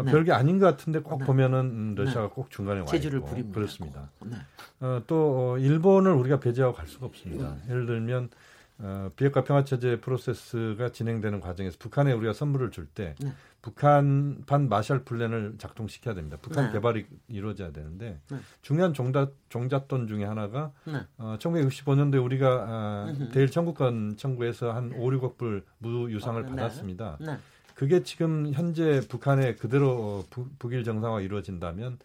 [0.04, 0.12] 네.
[0.12, 1.24] 별게 아닌 것 같은데 꼭 네.
[1.24, 2.32] 보면은 음, 러시아가 네.
[2.34, 3.54] 꼭 중간에 와 제주를 부립니다.
[3.54, 4.10] 그렇습니다.
[4.24, 4.36] 네.
[4.80, 7.48] 어, 또 어, 일본을 우리가 배제하고 갈 수가 없습니다.
[7.48, 7.62] 음.
[7.68, 8.30] 예를 들면
[8.78, 13.32] 어, 비핵화 평화체제 프로세스가 진행되는 과정에서 북한에 우리가 선물을 줄때 네.
[13.62, 16.38] 북한판 마샬 플랜을 작동시켜야 됩니다.
[16.40, 16.72] 북한 네.
[16.72, 18.38] 개발이 이루어져야 되는데 네.
[18.62, 21.00] 중요한 종잣, 종잣돈 중에 하나가 네.
[21.18, 26.50] 어, 1965년도에 우리가 아, 대일 청구권 청구에서 한 5, 6억 불 무유상을 어, 네.
[26.50, 27.18] 받았습니다.
[27.20, 27.36] 네.
[27.74, 31.98] 그게 지금 현재 북한에 그대로 북, 북일 정상화 이루어진다면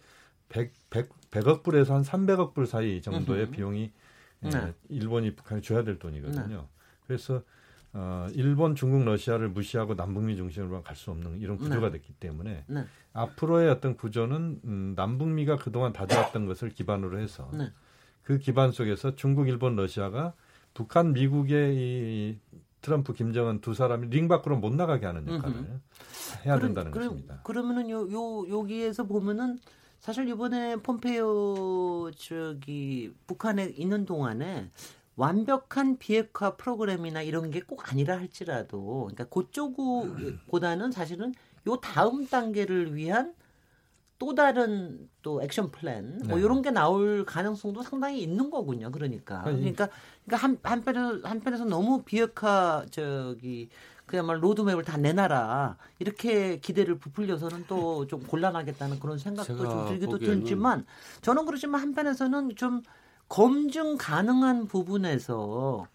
[0.49, 3.91] 100, 100, 100억 불에서 한 300억 불 사이 정도의 비용이
[4.41, 4.73] 네.
[4.89, 6.57] 일본이 북한에 줘야 될 돈이거든요.
[6.57, 6.67] 네.
[7.07, 7.41] 그래서
[7.97, 11.91] 어, 일본, 중국, 러시아를 무시하고 남북미 중심으로 갈수 없는 이런 구조가 네.
[11.93, 12.85] 됐기 때문에 네.
[13.13, 17.71] 앞으로의 어떤 구조는 음, 남북미가 그동안 다져왔던 것을 기반으로 해서 네.
[18.21, 20.33] 그 기반 속에서 중국, 일본, 러시아가
[20.73, 22.39] 북한, 미국의 이
[22.81, 25.79] 트럼프, 김정은 두 사람이 링 밖으로 못 나가게 하는 역할을 음흠.
[26.45, 27.39] 해야 된다는 그럼, 것입니다.
[27.43, 29.57] 그러면은 요, 요 여기에서 보면은
[30.01, 34.69] 사실 이번에 폼페이오 저기 북한에 있는 동안에
[35.15, 41.33] 완벽한 비핵화 프로그램이나 이런 게 꼭 아니라 할지라도 그러니까 그쪽보다는 사실은
[41.67, 43.33] 요 다음 단계를 위한
[44.17, 46.43] 또 다른 또 액션 플랜 뭐 네.
[46.43, 48.91] 이런 게 나올 가능성도 상당히 있는 거군요.
[48.91, 49.89] 그러니까 그러니까
[50.25, 53.69] 그러니까 한 한편에서 한편에서 너무 비핵화 저기
[54.05, 60.85] 그야말로 로드맵을 다 내놔라 이렇게 기대를 부풀려서는 또 좀 곤란하겠다는 그런 생각도 좀 들기도 들지만
[61.21, 62.83] 저는 그렇지만 한편에서는 좀
[63.27, 65.87] 검증 가능한 부분에서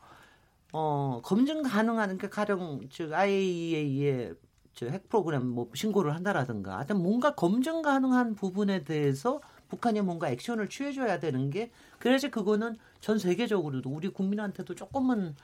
[0.73, 4.35] 어 검증 가능한 그러니까 가령 즉 IAEA의
[4.75, 11.19] 저핵 프로그램 뭐 신고를 한다라든가 하여튼 뭔가 검증 가능한 부분에 대해서 북한이 뭔가 액션을 취해줘야
[11.19, 15.35] 되는 게 그래야지 그거는 전 세계적으로도 우리 국민한테도 조금은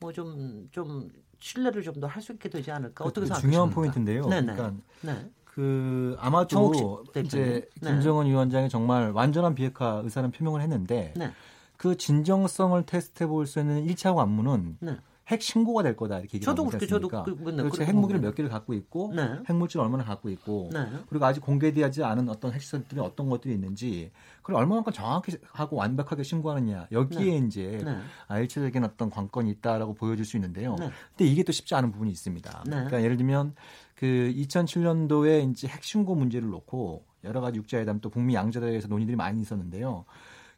[0.00, 3.50] 뭐 좀좀 좀 신뢰를 좀 더 할 수 있게 되지 않을까 어떻게 생각하십니까?
[3.52, 4.26] 중요한 포인트인데요.
[4.28, 4.52] 네네.
[4.54, 5.30] 그러니까 네.
[5.54, 7.90] 그 아마도 이제 네.
[7.90, 11.30] 김정은 위원장이 정말 완전한 비핵화 의사는 표명을 했는데 네.
[11.76, 14.96] 그 진정성을 테스트해 볼 수 있는 1차 관문은 네.
[15.28, 17.22] 핵 신고가 될 거다 이렇게 얘기를 하고 있습니까?
[17.22, 17.82] 그, 네, 그렇죠.
[17.84, 19.38] 핵무기를 몇 개를 갖고 있고 네.
[19.48, 20.86] 핵물질 얼마나 갖고 있고 네.
[21.08, 26.88] 그리고 아직 공개되지 않은 어떤 핵시설들이 어떤 것들이 있는지 그걸 얼마만큼 정확히 하고 완벽하게 신고하느냐
[26.90, 27.46] 여기에 네.
[27.46, 27.98] 이제 네.
[28.26, 30.76] 아, 일체적인 어떤 관건이 있다라고 보여줄 수 있는데요.
[30.78, 30.90] 네.
[31.16, 32.62] 근데 이게 또 쉽지 않은 부분이 있습니다.
[32.64, 33.54] 그러니까 예를 들면
[34.02, 40.06] 그 2007년도에 이제 핵신고 문제를 놓고 여러 가지 육자회담 또 북미 양자대회에서 논의들이 많이 있었는데요.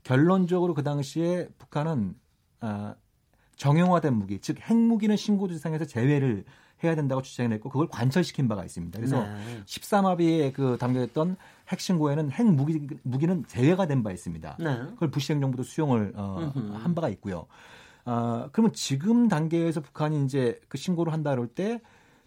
[0.03, 2.15] 결론적으로 그 당시에 북한은
[2.61, 2.95] 아,
[3.57, 6.47] 정형화된 무기, 즉 핵무기는 신고 대상에서 제외를
[6.83, 8.99] 해야 된다고 주장을 했고 그걸 관철시킨 바가 있습니다.
[8.99, 9.63] 그래서 네.
[9.67, 11.37] 13합의에 그 담겨있던
[11.69, 14.57] 핵신고에는 핵무기 무기는 제외가 된 바 있습니다.
[14.59, 14.77] 네.
[14.95, 16.51] 그걸 부시 행 정부도 수용을 어,
[16.83, 17.45] 한 바가 있고요.
[18.07, 21.83] 아, 그러면 지금 단계에서 북한이 이제 그 신고를 한다 그럴 때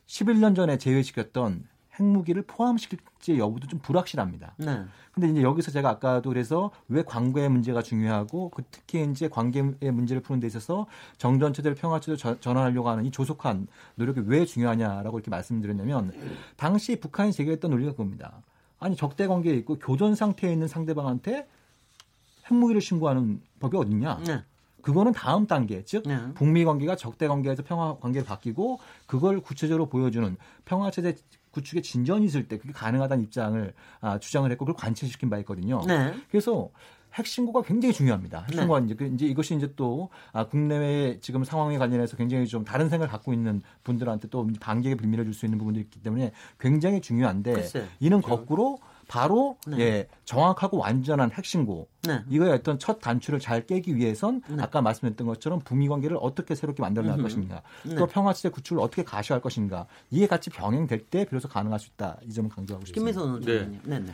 [0.07, 1.67] 11년 전에 제외시켰던
[1.99, 4.53] 핵무기를 포함시킬지 여부도 좀 불확실합니다.
[4.57, 4.83] 네.
[5.11, 10.21] 근데 이제 여기서 제가 아까도 그래서 왜 관계의 문제가 중요하고 그 특히 이제 관계의 문제를
[10.21, 10.85] 푸는 데 있어서
[11.17, 16.13] 정전 체제를 평화 체제로 전환하려고 하는 이 조속한 노력이 왜 중요하냐라고 이렇게 말씀드렸냐면
[16.55, 18.43] 당시 북한이 제기했던 논리가 그겁니다.
[18.79, 21.47] 아니 적대 관계에 있고 교전 상태에 있는 상대방한테
[22.49, 24.19] 핵무기를 신고하는 법이 어딨냐?
[24.25, 24.43] 네.
[24.87, 26.17] 그거는 다음 단계, 즉 네.
[26.33, 31.13] 북미 관계가 적대 관계에서 평화 관계로 바뀌고 그걸 구체적으로 보여주는 평화 체제
[31.51, 35.81] 구축에 진전이 있을 때 그게 가능하다는 입장을 아, 주장을 했고 그걸 관철시킨 바 있거든요.
[35.85, 36.13] 네.
[36.31, 36.69] 그래서
[37.15, 38.45] 핵신고가 굉장히 중요합니다.
[38.47, 38.85] 핵신고가 네.
[38.85, 43.11] 이제, 그 이제 이것이 이제 또 아, 국내외 지금 상황에 관련해서 굉장히 좀 다른 생각을
[43.11, 46.31] 갖고 있는 분들한테 또 반격의 빌미를 줄 수 있는 부분들이 있기 때문에
[46.61, 47.85] 굉장히 중요한데 글쎄.
[47.99, 49.79] 이는 거꾸로 바로 네.
[49.79, 52.23] 예, 정확하고 완전한 핵신고 네.
[52.29, 54.61] 이거의 어떤 첫 단추를 잘 깨기 위해선 네.
[54.61, 57.95] 아까 말씀했던 것처럼 북미 관계를 어떻게 새롭게 만들어낼 것인가 네.
[57.95, 62.17] 또 평화 체제 구축을 어떻게 가시할 것인가 이게 같이 병행될 때 비로소 가능할 수 있다
[62.23, 63.21] 이 점을 강조하고 싶습니다.
[63.21, 63.79] 김미선 네.
[63.83, 63.99] 네.
[63.99, 64.13] 네.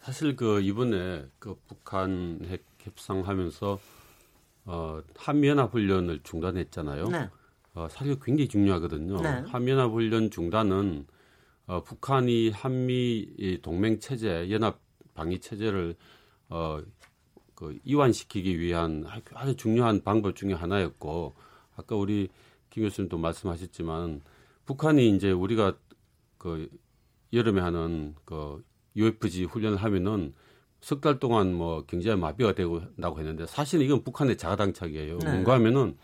[0.00, 3.78] 사실 그 이번에 그 북한 핵 협상하면서
[4.66, 7.08] 어, 한미연합 훈련을 중단했잖아요.
[7.08, 7.30] 네.
[7.74, 9.20] 어, 사실 굉장히 중요하거든요.
[9.22, 9.42] 네.
[9.48, 11.06] 한미연합 훈련 중단은
[11.66, 14.80] 어, 북한이 한미 동맹 체제, 연합
[15.14, 15.96] 방위 체제를
[16.48, 16.82] 어,
[17.54, 21.34] 그 이완시키기 위한 아주 중요한 방법 중의 하나였고
[21.76, 22.28] 아까 우리
[22.70, 24.22] 김 교수님도 말씀하셨지만
[24.66, 25.76] 북한이 이제 우리가
[26.38, 26.68] 그
[27.32, 28.62] 여름에 하는 그
[28.96, 30.34] UFG 훈련을 하면은
[30.80, 35.18] 석 달 동안 뭐 경제 마비가 되고 나고 했는데 사실은 이건 북한의 자가당착이에요.
[35.18, 35.30] 네.
[35.30, 35.96] 뭔가 하면은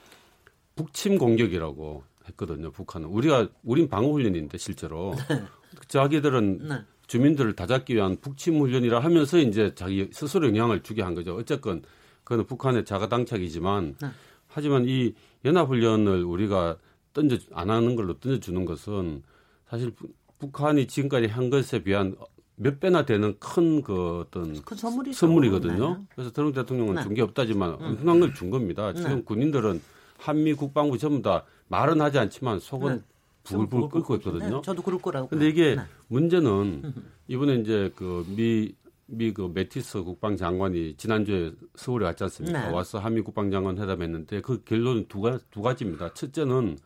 [0.74, 2.70] 북침 공격이라고 했거든요.
[2.70, 5.42] 북한은 우리가 우린 방어 훈련인데 실제로 네.
[5.88, 6.74] 자기들은 네.
[7.06, 11.34] 주민들을 다잡기 위한 북침 훈련이라 하면서 이제 자기 스스로 영향을 주게 한 거죠.
[11.36, 11.82] 어쨌건
[12.24, 14.08] 그거는 북한의 자가 당착이지만 네.
[14.46, 15.14] 하지만 이
[15.44, 16.76] 연합 훈련을 우리가
[17.12, 19.22] 던져 안 하는 걸로 던져 주는 것은
[19.68, 19.92] 사실
[20.38, 22.14] 북한이 지금까지 한 것에 비한
[22.56, 25.94] 몇 배나 되는 큰 그 어떤 그 선물이거든요.
[25.94, 26.02] 네.
[26.14, 27.02] 그래서 트럼프 대통령은 네.
[27.02, 27.84] 준게 없다지만 음.
[27.86, 28.92] 엄청난 걸 준 겁니다.
[28.92, 29.22] 지금 네.
[29.22, 29.80] 군인들은
[30.18, 33.02] 한미 국방부 전부 다 말은 하지 않지만 속은 네.
[33.44, 34.56] 부글부글 끓고 있거든요.
[34.56, 35.28] 네, 저도 그럴 거라고.
[35.28, 35.82] 근데 이게 네.
[36.08, 36.92] 문제는
[37.28, 38.74] 이번에 이제 그 미
[39.10, 42.68] 미그 매티스 국방장관이 지난주에 서울에 왔지 않습니까?
[42.68, 42.72] 네.
[42.72, 46.14] 와서 한미 국방장관 회담했는데 그 결론은 두, 가, 두 가지입니다.
[46.14, 46.78] 첫째는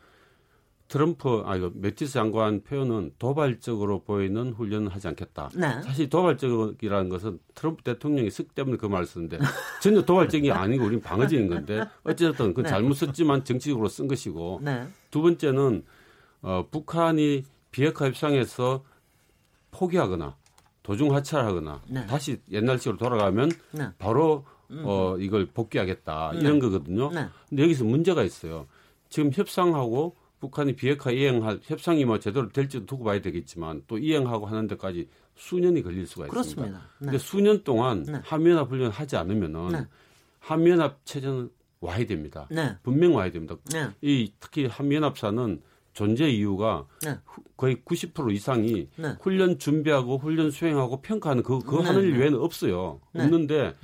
[0.95, 5.51] 트럼프 아 이거 매티스 장관 표현은 도발적으로 보이는 훈련을 하지 않겠다.
[5.57, 5.83] 네.
[5.83, 9.41] 사실 도발적이라는 것은 트럼프 대통령이 쓱 때문에 그 말을 쓰는데
[9.83, 12.69] 전혀 도발적이 아니고 우리는 방어적인 건데 어쨌든 그 네.
[12.69, 14.87] 잘못 썼지만 정치적으로 쓴 것이고 네.
[15.11, 15.83] 두 번째는
[16.43, 17.43] 어, 북한이
[17.73, 18.85] 비핵화 협상에서
[19.73, 20.37] 포기하거나
[20.85, 22.07] 도중 하차하거나 네.
[22.07, 23.89] 다시 옛날식으로 돌아가면 네.
[23.99, 24.85] 바로 음.
[24.87, 26.39] 어, 이걸 복귀하겠다 네.
[26.39, 27.11] 이런 거거든요.
[27.49, 28.69] 근데 여기서 문제가 있어요.
[29.09, 30.15] 지금 협상하고
[30.45, 35.83] 북한이 비핵화 이행할 협상이 뭐 제대로 될지도 두고 봐야 되겠지만 또 이행하고 하는 데까지 수년이
[35.83, 36.31] 걸릴 수가 있습니다.
[36.31, 36.79] 그렇습니다.
[36.99, 37.07] 네.
[37.07, 38.21] 근데 수년 동안 네.
[38.23, 39.87] 한미연합 훈련 하지 않으면은 네.
[40.41, 42.47] 한미연합 체제는 와야 됩니다.
[42.51, 42.77] 네.
[42.83, 43.57] 분명 와야 됩니다.
[43.73, 43.89] 네.
[44.03, 45.63] 이 특히 한미연합사는
[45.95, 47.17] 존재 이유가 네.
[47.57, 48.89] 거의 90% 이상이
[49.23, 53.01] 훈련 준비하고 훈련 수행하고 평가하는 그, 그 하는 일 외에는 없어요.
[53.15, 53.75] 없는데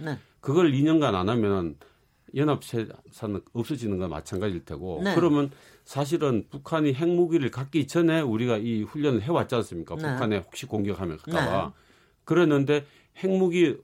[0.40, 1.76] 그걸 2년간 안 하면
[2.35, 5.51] 연합체사는 없어지는 건 마찬가지일 테고 그러면
[5.85, 9.97] 사실은 북한이 핵무기를 갖기 전에 우리가 이 훈련을 해왔지 않습니까?
[9.97, 10.03] 네.
[10.03, 11.66] 북한에 혹시 공격하면 갈까봐.
[11.66, 11.72] 네.
[12.24, 12.85] 그랬는데
[13.18, 13.78] 핵무기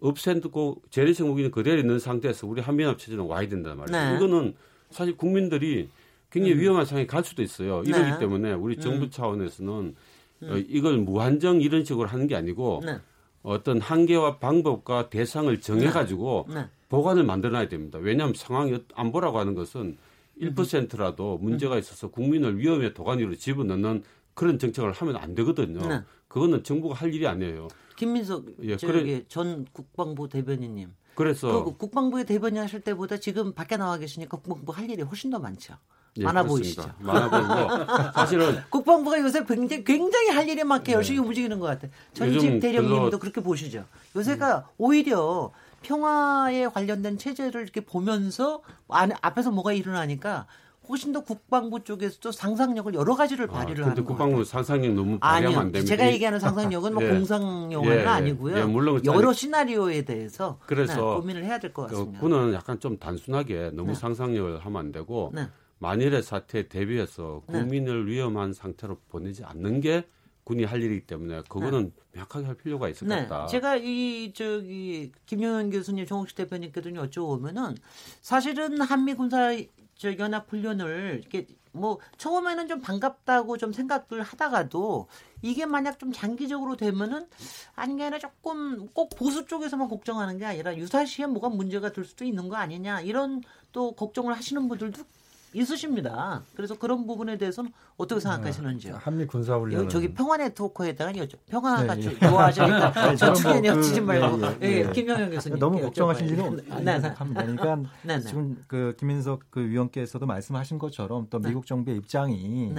[0.00, 4.10] 없앤고 재래식 무기는 그대로 있는 상태에서 우리 한미연합 체제는 와야 된단 말이에요.
[4.10, 4.16] 네.
[4.16, 4.54] 이거는
[4.90, 5.88] 사실 국민들이
[6.30, 6.60] 굉장히 음.
[6.60, 7.82] 위험한 상황에 갈 수도 있어요.
[7.84, 8.18] 이러기 네.
[8.18, 9.10] 때문에 우리 정부 음.
[9.10, 9.94] 차원에서는
[10.42, 10.48] 음.
[10.50, 12.98] 어, 이걸 무한정 이런 식으로 하는 게 아니고 네.
[13.42, 16.54] 어떤 한계와 방법과 대상을 정해가지고 네.
[16.54, 16.66] 네.
[16.90, 17.98] 보관을 만들어놔야 됩니다.
[17.98, 19.96] 왜냐하면 상황이 안 보라고 하는 것은
[20.40, 24.02] 1%라도 문제가 있어서 국민을 위험의 도가니로 집어넣는
[24.34, 25.86] 그런 정책을 하면 안 되거든요.
[25.86, 26.02] 네.
[26.28, 27.68] 그거는 정부가 할 일이 아니에요.
[27.96, 30.92] 김민석 예, 그래, 전 국방부 대변인님.
[31.14, 35.38] 그래서 그 국방부의 대변인 하실 때보다 지금 밖에 나와 계시니까 국방부 할 일이 훨씬 더
[35.38, 35.74] 많죠.
[36.16, 36.82] 예, 많아 그렇습니다.
[36.82, 37.04] 보이시죠?
[37.06, 40.96] 많아 보이고 사실은 국방부가 요새 굉장히, 굉장히 할 일이 많게 네.
[40.96, 41.90] 열심히 움직이는 것 같아요.
[42.14, 43.84] 전직 대령님도 그렇게 보시죠.
[44.16, 44.62] 요새가 음.
[44.78, 45.52] 오히려
[45.82, 50.46] 평화에 관련된 체제를 이렇게 보면서 안, 앞에서 뭐가 일어나니까
[50.88, 55.58] 훨씬 더 국방부 쪽에서도 상상력을 여러 가지를 아, 발휘를 아, 하는 국방부 상상력 너무 발휘하면
[55.58, 55.88] 안 됩니다.
[55.88, 57.10] 제가 얘기하는 상상력은 뭐 예.
[57.10, 58.06] 공상 영화는 예, 예.
[58.06, 58.58] 아니고요.
[58.58, 62.18] 예, 물론 여러 시나리오에 대해서 그래서 네, 고민을 해야 될 것 같습니다.
[62.20, 63.94] 그 군은 약간 좀 단순하게 너무 네.
[63.94, 65.46] 상상력을 하면 안 되고 네.
[65.78, 67.60] 만일의 사태에 대비해서 네.
[67.60, 70.08] 국민을 위험한 상태로 보내지 않는 게
[70.50, 72.02] 군이 할 일이기 때문에 그거는 네.
[72.12, 73.14] 명확하게 할 필요가 있을 네.
[73.14, 73.46] 것 같다.
[73.46, 77.76] 제가 이 저기 김용현 교수님, 정옥식 대표님께도 여쭤보면은
[78.20, 79.56] 사실은 한미 군사
[79.94, 85.06] 저 연합 훈련을 이렇게 뭐 처음에는 좀 반갑다고 좀 생각을 하다가도
[85.42, 87.28] 이게 만약 좀 장기적으로 되면은
[87.76, 92.24] 아닌 게 아니라 조금 꼭 보수 쪽에서만 걱정하는 게 아니라 유사시에 뭐가 문제가 될 수도
[92.24, 95.04] 있는 거 아니냐 이런 또 걱정을 하시는 분들도
[95.52, 96.42] 있으십니다.
[96.54, 98.96] 그래서 그런 부분에 대해서는 어떻게 생각하시는지요?
[98.96, 101.38] 아, 한미 군사 훈련 저기 평화네 토크에다가 여쭤.
[101.48, 102.18] 평화가 네, 예.
[102.18, 104.92] 좋아하시니까 저 측에 여치지 말고 예, 예, 예.
[104.92, 106.56] 김영현 교수님 너무 걱정하실 일은.
[106.84, 107.14] 네, 네.
[107.14, 108.20] 그러니까 네, 네.
[108.20, 112.72] 지금 그 김민석 그 위원께서도 말씀하신 것처럼 또 미국 정부의 입장이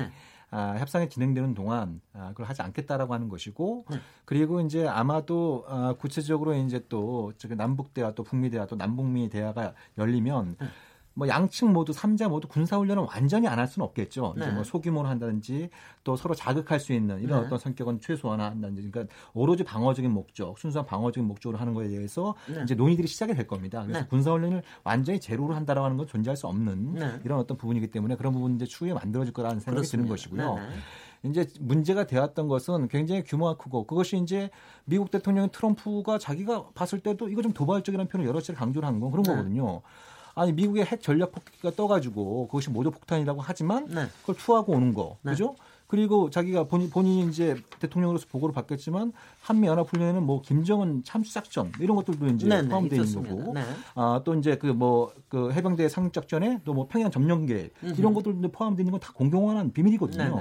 [0.53, 3.97] 아, 협상이 진행되는 동안 아, 그걸 하지 않겠다라고 하는 것이고 네.
[4.26, 9.74] 그리고 이제 아마도 아, 구체적으로 이제 또 남북 대화 또 북미 대화 또 남북미 대화가
[9.97, 10.67] 열리면 네.
[11.14, 14.34] 뭐 양측 모두 삼자 모두 군사 훈련은 완전히 안 할 수는 없겠죠.
[14.38, 14.45] 네.
[14.45, 15.70] 이제 뭐 소규모로 한다든지
[16.03, 17.45] 또 서로 자극할 수 있는 이런 네.
[17.45, 22.62] 어떤 성격은 최소화한다든지 그러니까 오로지 방어적인 목적, 순수한 방어적인 목적으로 하는 거에 대해서 네.
[22.64, 23.84] 이제 논의들이 시작이 될 겁니다.
[23.84, 24.07] 그래서 네.
[24.07, 27.20] 군사 훈련을 완전히 제로로 한다라고 하는 건 존재할 수 없는 네.
[27.26, 29.97] 이런 어떤 부분이기 때문에 그런 부분 이제 추후에 만들어질 거라는 생각이 그렇습니다.
[29.97, 30.55] 드는 것이고요.
[31.24, 34.49] 네, 이제 문제가 되었던 것은 굉장히 규모가 크고 그것이 이제
[34.86, 39.12] 미국 대통령 트럼프가 자기가 봤을 때도 이거 좀 도발적이라는 표현을 여러 차례 강조를 한 건
[39.12, 39.82] 그런 거거든요.
[40.36, 44.05] 아니 미국의 핵 전략 폭기가 떠가지고 그것이 모두 폭탄이라고 하지만 네.
[44.21, 45.32] 그걸 투하고 오는 거 네.
[45.32, 45.55] 그죠?
[45.88, 49.11] 그리고 자기가 본인, 본인이 이제 대통령으로서 보고를 받겠지만
[49.41, 53.53] 한미 연합 훈련에는 뭐 김정은 참수 작전 이런 것들도 이제 네, 네 포함되어 있는 거고
[53.53, 53.61] 네.
[53.95, 58.47] 아또 이제 그 뭐그 그 해병대 상륙 작전에 또 뭐 평양 점령 계획 이런 것들도
[58.53, 60.23] 포함되어 있는 건 다 공공한 비밀이거든요.
[60.23, 60.36] 네, 네.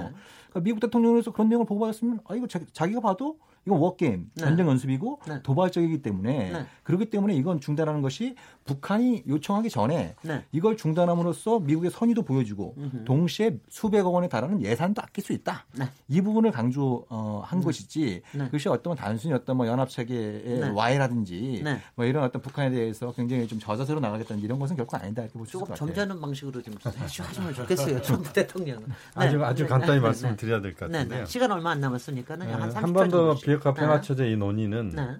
[0.51, 4.43] 그러니까 미국 대통령으로서 그런 내용을 보고받았으면 아 이거 자, 기가 봐도 이건 워게임, 네.
[4.43, 5.43] 전쟁 연습이고 네.
[5.43, 6.65] 도발적이기 때문에 네.
[6.83, 8.35] 그렇기 때문에 이건 중단하는 것이
[8.65, 10.45] 북한이 요청하기 전에 네.
[10.51, 13.03] 이걸 중단함으로써 미국의 선의도 보여주고 음흠.
[13.05, 15.65] 동시에 수백억 원에 달하는 예산도 아낄 수 있다.
[15.77, 15.85] 네.
[16.07, 17.61] 이 부분을 강조한 어, 음.
[17.61, 21.63] 것이지 그것이 어떤 단순히 어떤 뭐 연합 체계의 와해라든지
[21.95, 25.57] 뭐 이런 어떤 북한에 대해서 굉장히 좀 저자세로 나가겠다는 이런 것은 결코 아니다 이렇게 볼수
[25.57, 25.87] 있을 것 같아요.
[25.87, 28.01] 점잖은 방식으로 좀 해주시면 좋겠어요.
[28.01, 28.87] 트럼프 대통령은.
[29.15, 31.25] 아주 아주 간단히 말씀을 드려야 될 것 같은데요.
[31.25, 35.17] 시간 얼마 안 남았으니까는 한 30초 한번 더 비핵화 평화 체제 이 논의는 네.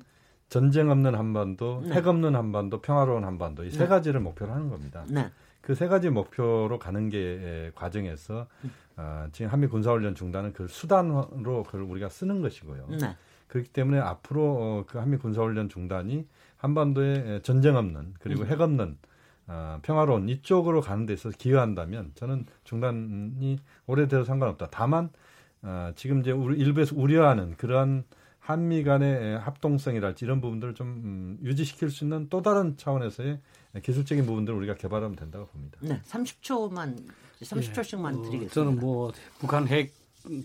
[0.49, 1.95] 전쟁 없는 한반도, 네.
[1.95, 3.87] 핵 없는 한반도, 평화로운 한반도 이세 네.
[3.87, 5.05] 가지를 목표로 하는 겁니다.
[5.09, 5.31] 네.
[5.61, 8.47] 그세 가지 목표로 가는 게 과정에서
[8.97, 12.87] 어, 지금 한미 군사훈련 중단은 그 수단으로 그걸 우리가 쓰는 것이고요.
[12.99, 13.15] 네.
[13.47, 16.27] 그렇기 때문에 앞으로 어, 그 한미 군사훈련 중단이
[16.57, 18.47] 한반도에 전쟁 없는 그리고 음.
[18.47, 18.97] 핵 없는
[19.47, 24.67] 어, 평화로운 이쪽으로 가는 데 있어서 기여한다면 저는 중단이 오래돼도 상관없다.
[24.71, 25.09] 다만
[25.61, 28.03] 어, 지금 이제 우리 일부에서 우려하는 그러한
[28.41, 33.39] 한미 간의 합동성이랄지 이런 부분들을 좀 음, 유지시킬 수 있는 또 다른 차원에서의
[33.81, 35.77] 기술적인 부분들을 우리가 개발하면 된다고 봅니다.
[35.81, 37.07] 네, 30초만
[37.41, 38.53] 30초씩만 예, 드리겠습니다.
[38.53, 39.93] 저는 뭐 북한 핵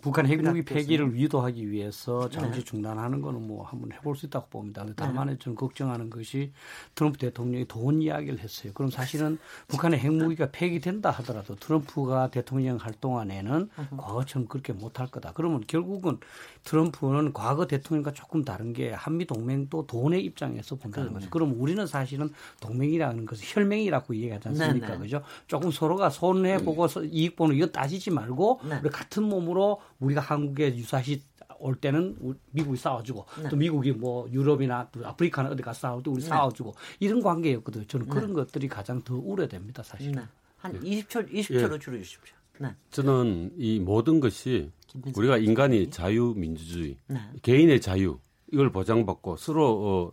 [0.01, 2.65] 북한 핵무기 폐기를 유도하기 위해서 잠시 네.
[2.65, 4.83] 중단하는 거는 뭐 한번 해볼 수 있다고 봅니다.
[4.83, 5.37] 근데 다만 네.
[5.39, 6.53] 저는 걱정하는 것이
[6.95, 8.73] 트럼프 대통령이 돈 이야기를 했어요.
[8.75, 9.39] 그럼 사실은
[9.69, 15.33] 북한의 핵무기가 폐기된다 하더라도 트럼프가 대통령 할 동안에는 과거처럼 그렇게 못할 거다.
[15.35, 16.19] 그러면 결국은
[16.67, 21.31] 트럼프는 과거 대통령과 조금 다른 게 한미 동맹도 돈의 입장에서 본다는 거죠.
[21.31, 22.29] 그럼 우리는 사실은
[22.61, 24.89] 동맹이라는 것을 혈맹이라고 얘기하지 않습니까?
[24.89, 24.99] 네네.
[24.99, 25.23] 그죠?
[25.47, 28.81] 조금 서로가 손해 보고 이익 보는 이거 따지지 말고 네.
[28.83, 31.23] 우리 같은 몸으로 우리가 한국에 유사시
[31.59, 32.17] 올 때는
[32.51, 33.49] 미국이 싸워주고 네.
[33.49, 36.29] 또 미국이 뭐 유럽이나 또 아프리카나 어디 가서 싸울 때 우리 네.
[36.29, 37.87] 싸워주고 이런 관계였거든요.
[37.87, 38.33] 저는 그런 네.
[38.35, 40.13] 것들이 가장 더 우려됩니다, 사실.
[40.13, 40.23] 네.
[40.59, 41.79] 한 20초 20초로 예.
[41.79, 42.35] 줄여 주십시오.
[42.59, 42.75] 네.
[42.91, 44.71] 저는 이 모든 것이
[45.17, 47.19] 우리가 인간이 자유민주주의, 네.
[47.43, 48.19] 개인의 자유
[48.53, 50.13] 이걸 보장받고 서로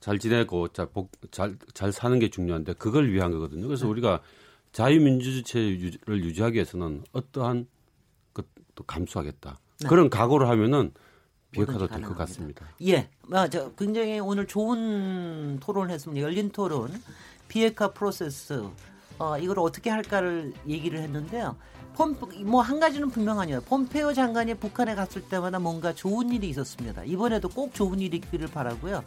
[0.00, 0.88] 잘 지내고 잘,
[1.30, 3.66] 잘, 잘 사는 게 중요한데 그걸 위한 거거든요.
[3.66, 3.90] 그래서 네.
[3.90, 4.20] 우리가
[4.72, 7.66] 자유민주주의를 유지하기 위해서는 어떠한
[8.74, 9.58] 또 감수하겠다.
[9.80, 9.88] 네.
[9.88, 10.92] 그런 각오를 하면은
[11.50, 12.66] 비핵화도 될 것 같습니다.
[12.86, 13.70] 예, 맞아.
[13.76, 16.24] 굉장히 오늘 좋은 토론을 했습니다.
[16.24, 16.90] 열린 토론,
[17.48, 18.62] 비핵화 프로세스,
[19.18, 21.56] 어, 이걸 어떻게 할까를 얘기를 했는데요.
[22.44, 23.60] 뭐한 가지는 분명하네요.
[23.62, 27.04] 폼페오 장관이 북한에 갔을 때마다 뭔가 좋은 일이 있었습니다.
[27.04, 29.02] 이번에도 꼭 좋은 일이 있기를 바라고요.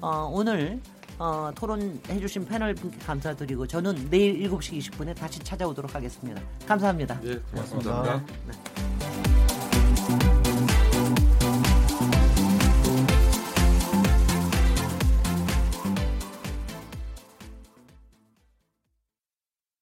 [0.00, 0.80] 어, 오늘
[1.18, 6.40] 어, 토론해 주신 패널 분께 감사드리고 저는 내일 7시 20분에 다시 찾아오도록 하겠습니다.
[6.66, 7.20] 감사합니다.
[7.20, 8.02] 네, 고맙습니다.
[8.02, 8.34] 네.
[8.48, 9.25] 네.